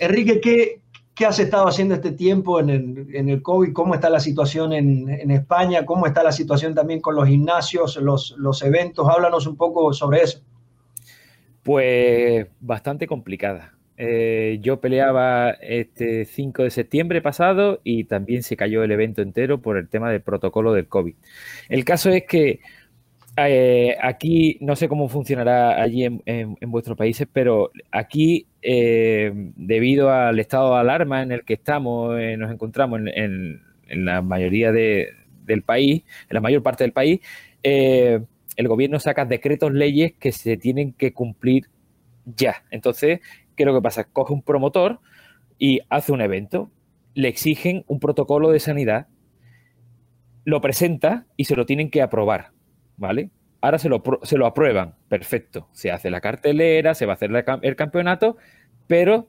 [0.01, 0.83] Enrique, ¿qué,
[1.19, 3.73] qué has estado haciendo este tiempo en el, COVID?
[3.73, 5.85] ¿Cómo está la situación en, España?
[5.85, 9.09] ¿Cómo está la situación también con los gimnasios, los, los eventos?
[9.09, 10.41] Háblanos un poco sobre eso.
[11.65, 13.75] Pues bastante complicada.
[13.97, 19.61] Eh, yo peleaba este 5 de septiembre pasado y también se cayó el evento entero
[19.61, 21.17] por el tema del protocolo del COVID.
[21.69, 22.61] El caso es que
[23.47, 30.39] eh, aquí, no sé cómo funcionará allí en, vuestros países, pero aquí, eh, debido al
[30.41, 36.35] estado de alarma en el que estamos, nos encontramos en, la mayoría del país, en
[36.35, 37.21] la mayor parte del país,
[37.63, 41.69] el gobierno saca decretos, leyes que se tienen que cumplir
[42.25, 42.65] ya.
[42.71, 43.21] Entonces,
[43.55, 44.05] ¿qué es lo que pasa?
[44.05, 45.01] Coge un promotor
[45.59, 46.71] y hace un evento,
[47.15, 49.07] le exigen un protocolo de sanidad,
[50.45, 52.53] lo presenta y se lo tienen que aprobar,
[52.99, 53.31] ¿vale?
[53.61, 55.69] Ahora se lo, se lo aprueban, perfecto.
[55.73, 57.31] Se hace la cartelera, se va a hacer
[57.63, 58.37] el campeonato,
[58.87, 59.29] pero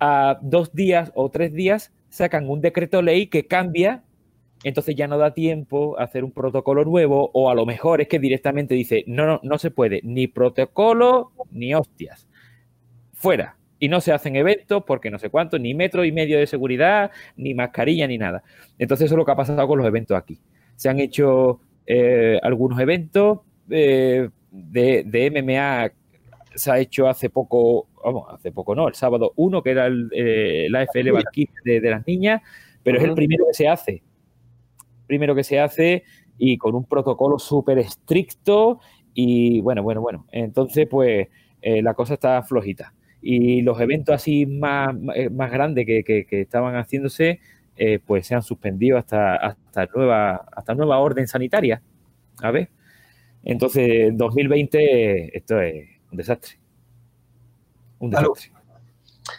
[0.00, 4.02] a dos días o tres días sacan un decreto ley que cambia,
[4.64, 8.08] entonces ya no da tiempo a hacer un protocolo nuevo o a lo mejor es
[8.08, 12.26] que directamente dice, no, no, no se puede, ni protocolo ni hostias
[13.16, 13.56] fuera.
[13.78, 17.10] Y no se hacen eventos porque no sé cuánto, ni metro y medio de seguridad,
[17.36, 18.42] ni mascarilla, ni nada.
[18.78, 20.38] Entonces eso es lo que ha pasado con los eventos aquí.
[20.76, 25.92] Se han hecho eh, algunos eventos eh, de, MMA,
[26.54, 30.10] se ha hecho hace poco, vamos, hace poco no, el sábado uno, que era el,
[30.12, 31.10] eh, la AFL
[31.64, 32.42] de, de, las niñas,
[32.82, 34.02] pero es el primero que se hace.
[35.06, 36.04] Primero que se hace
[36.38, 38.80] y con un protocolo súper estricto
[39.14, 40.26] y bueno, bueno, bueno.
[40.32, 41.28] Entonces, pues
[41.62, 44.94] la cosa está flojita y los eventos así más,
[45.32, 47.40] más grandes que, estaban haciéndose,
[47.76, 51.82] eh, pues se han suspendido hasta, hasta, nueva, hasta nueva orden sanitaria.
[52.42, 52.70] A ver.
[53.44, 56.58] Entonces, 2020, esto es un desastre.
[57.98, 58.52] Un desastre.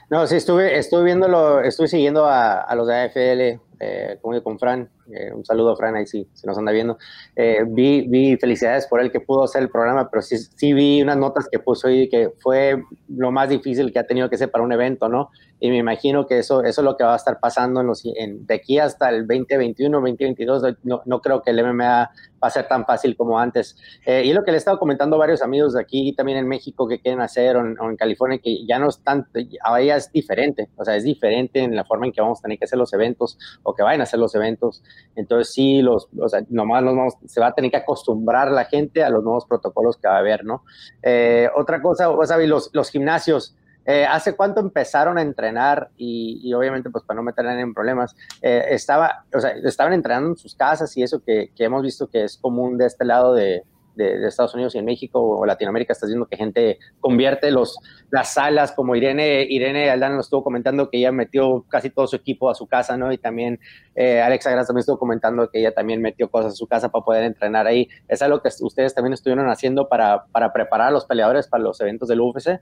[0.10, 4.90] No, sí, estuve, estuve viéndolo, estuve siguiendo a, los de AFL, eh, como con Fran,
[5.12, 6.98] eh, un saludo Fran ahí sí, si nos anda viendo.
[7.36, 11.02] Eh, vi, vi, felicidades por él que pudo hacer el programa, pero sí, sí vi
[11.02, 14.52] unas notas que puso ahí que fue lo más difícil que ha tenido que ser
[14.52, 15.30] para un evento, ¿no?
[15.60, 18.04] Y me imagino que eso, eso es lo que va a estar pasando en los,
[18.06, 20.64] en, de aquí hasta el 2021, 2022.
[20.84, 22.12] No, no creo que el MMA
[22.44, 23.76] va a ser tan fácil como antes.
[24.06, 26.48] Eh, y lo que le he estado comentando a varios amigos de aquí, también en
[26.48, 29.28] México, que quieren hacer, o en, California, que ya no es tan,
[29.64, 32.42] ahora ya es diferente, o sea, es diferente en la forma en que vamos a
[32.44, 34.84] tener que hacer los eventos o que vayan a hacer los eventos.
[35.16, 38.66] Entonces, sí, los, o sea, nomás nos vamos, se va a tener que acostumbrar la
[38.66, 40.64] gente a los nuevos protocolos que va a haber, ¿no?
[41.02, 43.56] Eh, otra cosa, sea, los, los gimnasios.
[43.86, 45.90] Eh, ¿Hace cuánto empezaron a entrenar?
[45.96, 50.38] Y, obviamente, pues para no meter en problemas, eh, estaba, o sea, estaban entrenando en
[50.38, 53.64] sus casas y eso que, que hemos visto que es común de este lado de,
[53.98, 57.78] de, Estados Unidos y en México o Latinoamérica, estás viendo que gente convierte los,
[58.12, 62.16] las salas, como Irene, Irene Aldana nos estuvo comentando que ella metió casi todo su
[62.16, 63.12] equipo a su casa, ¿no?
[63.12, 63.60] Y también
[63.96, 67.04] eh, Alexa Gras también estuvo comentando que ella también metió cosas a su casa para
[67.04, 67.90] poder entrenar ahí.
[68.08, 71.82] ¿Es algo que ustedes también estuvieron haciendo para, para preparar a los peleadores para los
[71.82, 72.60] eventos del UFC?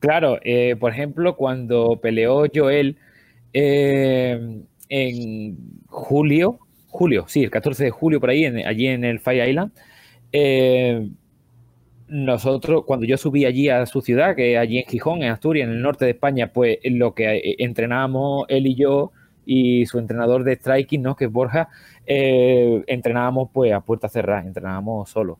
[0.00, 2.98] Claro, eh, por ejemplo, cuando peleó Joel
[3.52, 5.56] eh, en
[5.88, 9.72] julio, julio, sí, el 14 de julio por ahí, allí en el Fire Island,
[10.32, 11.08] eh,
[12.08, 15.74] nosotros, cuando yo subí allí a su ciudad, que allí en Gijón, en Asturias, en
[15.74, 19.12] el norte de España, pues lo que eh, entrenábamos él y yo
[19.44, 21.16] y su entrenador de striking, ¿no?
[21.16, 21.68] Que es Borja,
[22.06, 25.38] eh, entrenábamos pues a puerta cerrada, entrenábamos solo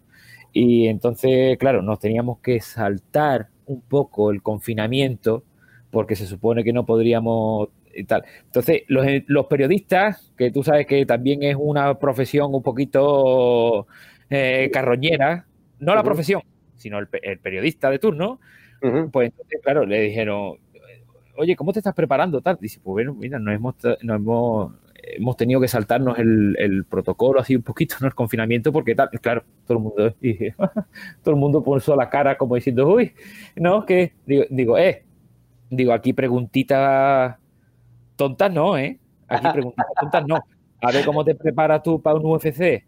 [0.52, 5.44] Y entonces, claro, nos teníamos que saltar un poco el confinamiento
[5.90, 8.24] porque se supone que no podríamos y tal.
[8.46, 13.86] Entonces, los, los periodistas, que tú sabes que también es una profesión un poquito
[14.30, 15.46] eh, carroñera,
[15.78, 16.42] no la profesión,
[16.76, 17.08] sino el,
[17.38, 18.40] periodista de turno,
[19.12, 20.58] pues entonces, claro, le dijeron,
[21.38, 22.40] oye, ¿cómo te estás preparando?
[22.40, 22.58] Tal.
[22.60, 27.62] Dice, pues bueno, mira, nos hemos, hemos, hemos tenido que saltarnos el, protocolo así un
[27.62, 28.08] poquito, ¿no?
[28.08, 30.54] El confinamiento, porque tal, claro, todo el mundo, dije,
[31.22, 33.12] todo el mundo puso la cara como diciendo, uy,
[33.56, 35.04] no, que, digo, digo, eh,
[35.70, 37.38] digo, aquí preguntita
[38.16, 38.98] tontas no, ¿eh?
[39.28, 40.38] Aquí preguntitas tontas no.
[40.80, 42.84] A ver cómo te preparas tú para un UFC.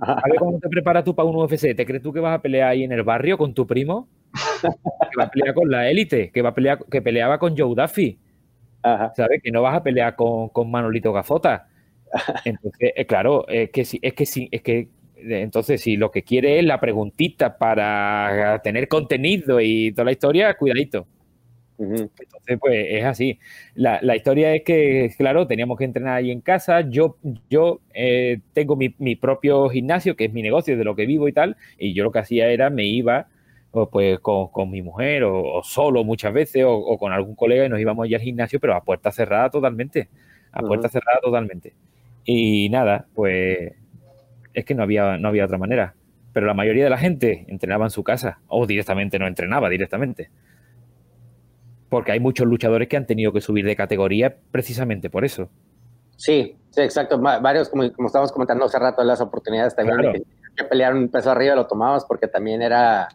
[0.00, 1.74] A ver cómo te preparas tú para un UFC.
[1.74, 4.08] ¿Te crees tú que vas a pelear ahí en el barrio con tu primo?
[4.62, 7.74] Que va a pelear con la élite, que va a pelear, que peleaba con Joe
[7.74, 8.18] Duffy.
[8.82, 9.42] ¿Sabes?
[9.42, 11.68] Que no vas a pelear con, Manolito Gafota.
[12.44, 14.88] Entonces, eh, claro, es que sí, es que sí, es que
[15.22, 20.54] entonces, si lo que quiere es la preguntita para tener contenido y toda la historia,
[20.54, 21.06] cuidadito.
[21.80, 23.38] Entonces, pues es así.
[23.74, 26.82] La, historia es que, claro, teníamos que entrenar ahí en casa.
[26.82, 27.16] Yo,
[27.48, 31.32] yo eh, tengo mi, propio gimnasio, que es mi negocio, de lo que vivo y
[31.32, 33.28] tal, y yo lo que hacía era, me iba
[33.92, 38.04] pues con, mi mujer o, solo muchas veces o, con algún colega y nos íbamos
[38.04, 40.08] allá al gimnasio, pero a puerta cerrada totalmente,
[40.52, 41.74] a puerta cerrada totalmente.
[42.24, 43.72] Y nada, pues
[44.52, 45.94] es que no había, no había otra manera.
[46.32, 50.30] Pero la mayoría de la gente entrenaba en su casa o directamente no entrenaba directamente
[51.90, 55.50] porque hay muchos luchadores que han tenido que subir de categoría precisamente por eso.
[56.16, 57.18] Sí, sí, exacto.
[57.18, 60.24] Varios, como, como estábamos comentando hace rato, las oportunidades también de
[60.54, 63.08] que, pelear un peso arriba lo tomamos porque también era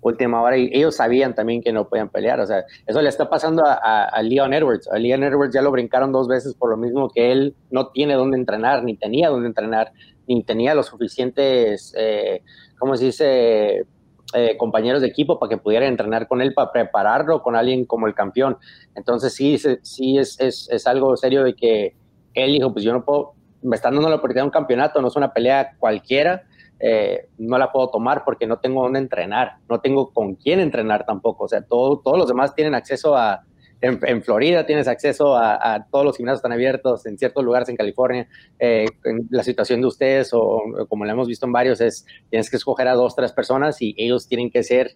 [0.00, 2.40] última hora y ellos sabían también que no podían pelear.
[2.40, 4.88] O sea, eso le está pasando a, Leon Edwards.
[4.88, 8.14] A Leon Edwards ya lo brincaron dos veces por lo mismo que él no tiene
[8.14, 9.92] dónde entrenar, ni tenía dónde entrenar,
[10.26, 12.42] ni tenía los suficientes, eh,
[12.78, 13.86] ¿cómo se dice?
[14.34, 18.06] Eh, compañeros de equipo para que pudieran entrenar con él, para prepararlo con alguien como
[18.06, 18.56] el campeón.
[18.94, 21.94] Entonces sí, sí es, es, es algo serio de que
[22.34, 25.08] él dijo, pues yo no puedo, me están dando la oportunidad de un campeonato, no
[25.08, 26.44] es una pelea cualquiera,
[26.80, 31.04] eh, no la puedo tomar porque no tengo dónde entrenar, no tengo con quién entrenar
[31.04, 31.44] tampoco.
[31.44, 33.44] O sea, todo, todos los demás tienen acceso a,
[33.82, 38.28] en, Florida tienes acceso a, todos los gimnasios están abiertos, en ciertos lugares en California,
[38.58, 42.48] eh, en la situación de ustedes, o, como lo hemos visto en varios, es tienes
[42.48, 44.94] que escoger a dos, tres personas y ellos tienen que ser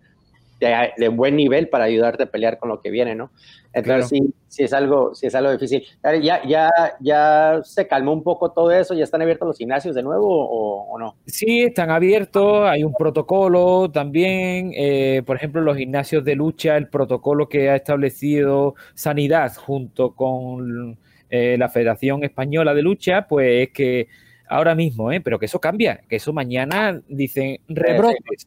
[0.58, 3.30] de, buen nivel para ayudarte a pelear con lo que viene, ¿no?
[3.72, 5.84] Entonces sí, sí es algo, sí es algo difícil.
[6.22, 8.94] ¿Ya, ya, ya se calmó un poco todo eso?
[8.94, 11.16] ¿Ya están abiertos los gimnasios de nuevo o, no?
[11.26, 16.88] Sí, están abiertos, hay un protocolo también, eh, por ejemplo, los gimnasios de lucha, el
[16.88, 20.98] protocolo que ha establecido Sanidad junto con
[21.28, 24.08] eh, la Federación Española de Lucha, pues es que
[24.48, 25.20] ahora mismo, ¿eh?
[25.20, 28.46] pero que eso cambia, que eso mañana dicen rebrotes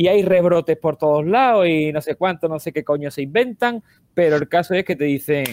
[0.00, 3.20] y hay rebrotes por todos lados y no sé cuánto, no sé qué coño se
[3.20, 3.82] inventan,
[4.14, 5.44] pero el caso es que te dicen,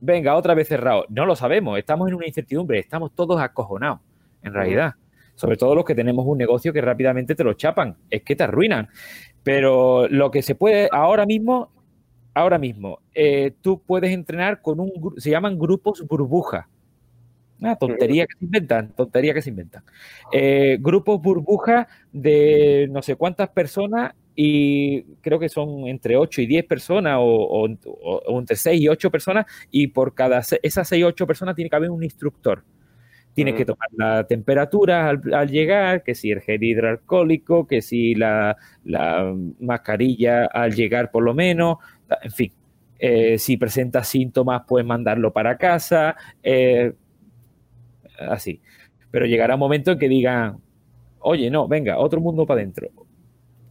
[0.00, 1.06] venga, otra vez cerrado.
[1.08, 3.98] No lo sabemos, estamos en una incertidumbre, estamos todos acojonados,
[4.44, 4.94] en realidad.
[5.34, 8.44] Sobre todo los que tenemos un negocio que rápidamente te lo chapan, es que te
[8.44, 8.90] arruinan.
[9.42, 11.72] Pero lo que se puede ahora mismo,
[12.32, 16.68] ahora mismo, eh, tú puedes entrenar con un, se llaman grupos burbuja.
[17.60, 19.82] Una tontería que se inventan, tontería que se inventan.
[20.32, 26.46] Eh, grupos burbuja de no sé cuántas personas y creo que son entre 8 y
[26.46, 27.68] 10 personas o,
[28.28, 31.76] entre 6 y 8 personas y por cada esas 6 y 8 personas tiene que
[31.76, 32.64] haber un instructor.
[33.34, 38.56] Tienes que tomar la temperatura al, llegar, que si el gel hidroalcohólico, que si la,
[39.60, 41.76] mascarilla al llegar por lo menos,
[42.22, 42.52] en fin.
[42.98, 46.92] Eh, si presenta síntomas, puedes mandarlo para casa, eh,
[48.28, 48.60] así.
[49.10, 50.58] Pero llegará un momento en que digan,
[51.20, 52.88] oye, no, venga, otro mundo para adentro.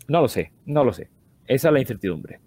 [0.08, 1.10] No lo sé, no lo sé.
[1.48, 2.40] Esa es la incertidumbre.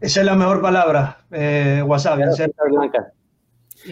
[0.00, 2.20] Esa es la mejor palabra, eh, WhatsApp.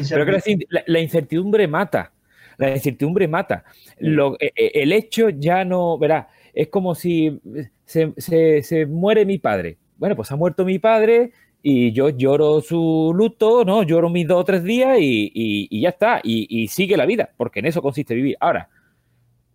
[0.09, 2.12] Pero que la, incertidumbre mata.
[2.59, 3.64] La incertidumbre mata.
[3.98, 7.40] Lo, eh, eh, el hecho ya no, verá, es como si
[7.84, 9.78] se, muere mi padre.
[9.96, 11.32] Bueno, pues ha muerto mi padre
[11.68, 13.82] y yo lloro su luto, ¿no?
[13.82, 16.20] Lloro mis dos o tres días y, ya está.
[16.22, 18.36] Y, sigue la vida, porque en eso consiste vivir.
[18.38, 18.68] Ahora,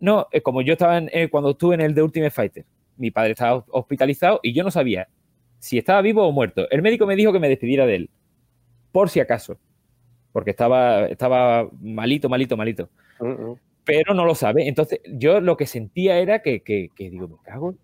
[0.02, 2.66] no, es como yo estaba cuando estuve en el The Ultimate Fighter.
[2.98, 5.08] Mi padre estaba hospitalizado y yo no sabía
[5.60, 6.70] si estaba vivo o muerto.
[6.70, 8.10] El médico me dijo que me despidiera de él,
[8.92, 9.58] por si acaso
[10.34, 12.90] porque estaba, estaba malito, malito, malito.
[13.86, 14.68] Pero no lo sabe.
[14.68, 17.76] Entonces, yo lo que sentía era que, que, digo, me cago.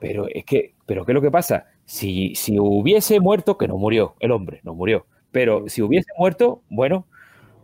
[0.00, 1.71] Pero es que, pero ¿qué es lo que pasa?
[1.84, 5.06] Si, si hubiese muerto, que no murió, el hombre, no murió.
[5.30, 7.06] Pero si hubiese muerto, bueno,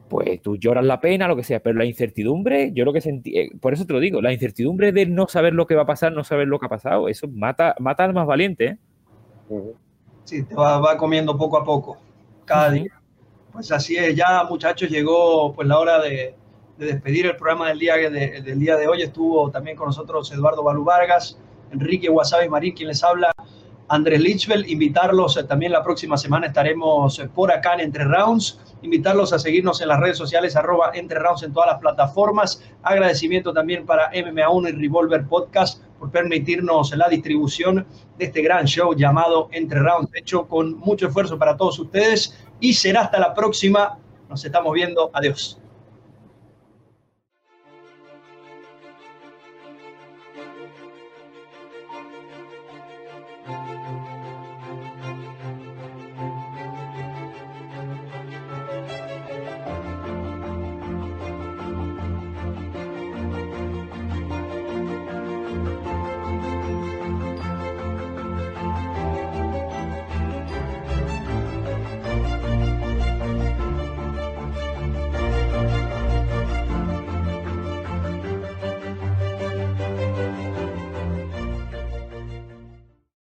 [0.08, 3.38] pues tú lloras la pena, lo que sea, pero la incertidumbre, yo lo que sentí,
[3.38, 5.86] eh, por eso te lo digo, la incertidumbre de no saber lo que va a
[5.86, 8.78] pasar, no saber lo que ha pasado, eso mata, mata al más valiente.
[9.50, 9.74] ¿eh?
[10.24, 11.98] Sí, te va, va, comiendo poco a poco,
[12.44, 13.00] cada día.
[13.52, 16.34] Pues así es, ya muchachos, llegó pues la hora de,
[16.78, 19.02] despedir el programa del día de, del día de hoy.
[19.02, 21.38] Estuvo también con nosotros Eduardo Balú Vargas,
[21.72, 23.32] Enrique Wasabi Marín, quien les habla,
[23.88, 24.68] Andrés Lichfeld.
[24.68, 28.60] Invitarlos eh, también la próxima semana estaremos eh, por acá en Entre Rounds.
[28.82, 32.62] Invitarlos a seguirnos en las redes sociales, arroba Entre Rounds en todas las plataformas.
[32.82, 37.86] Agradecimiento también para MMA1 y Revolver Podcast por permitirnos la distribución
[38.18, 42.74] de este gran show llamado Entre Rounds, hecho con mucho esfuerzo para todos ustedes y
[42.74, 43.98] será hasta la próxima.
[44.28, 45.10] Nos estamos viendo.
[45.12, 45.60] Adiós.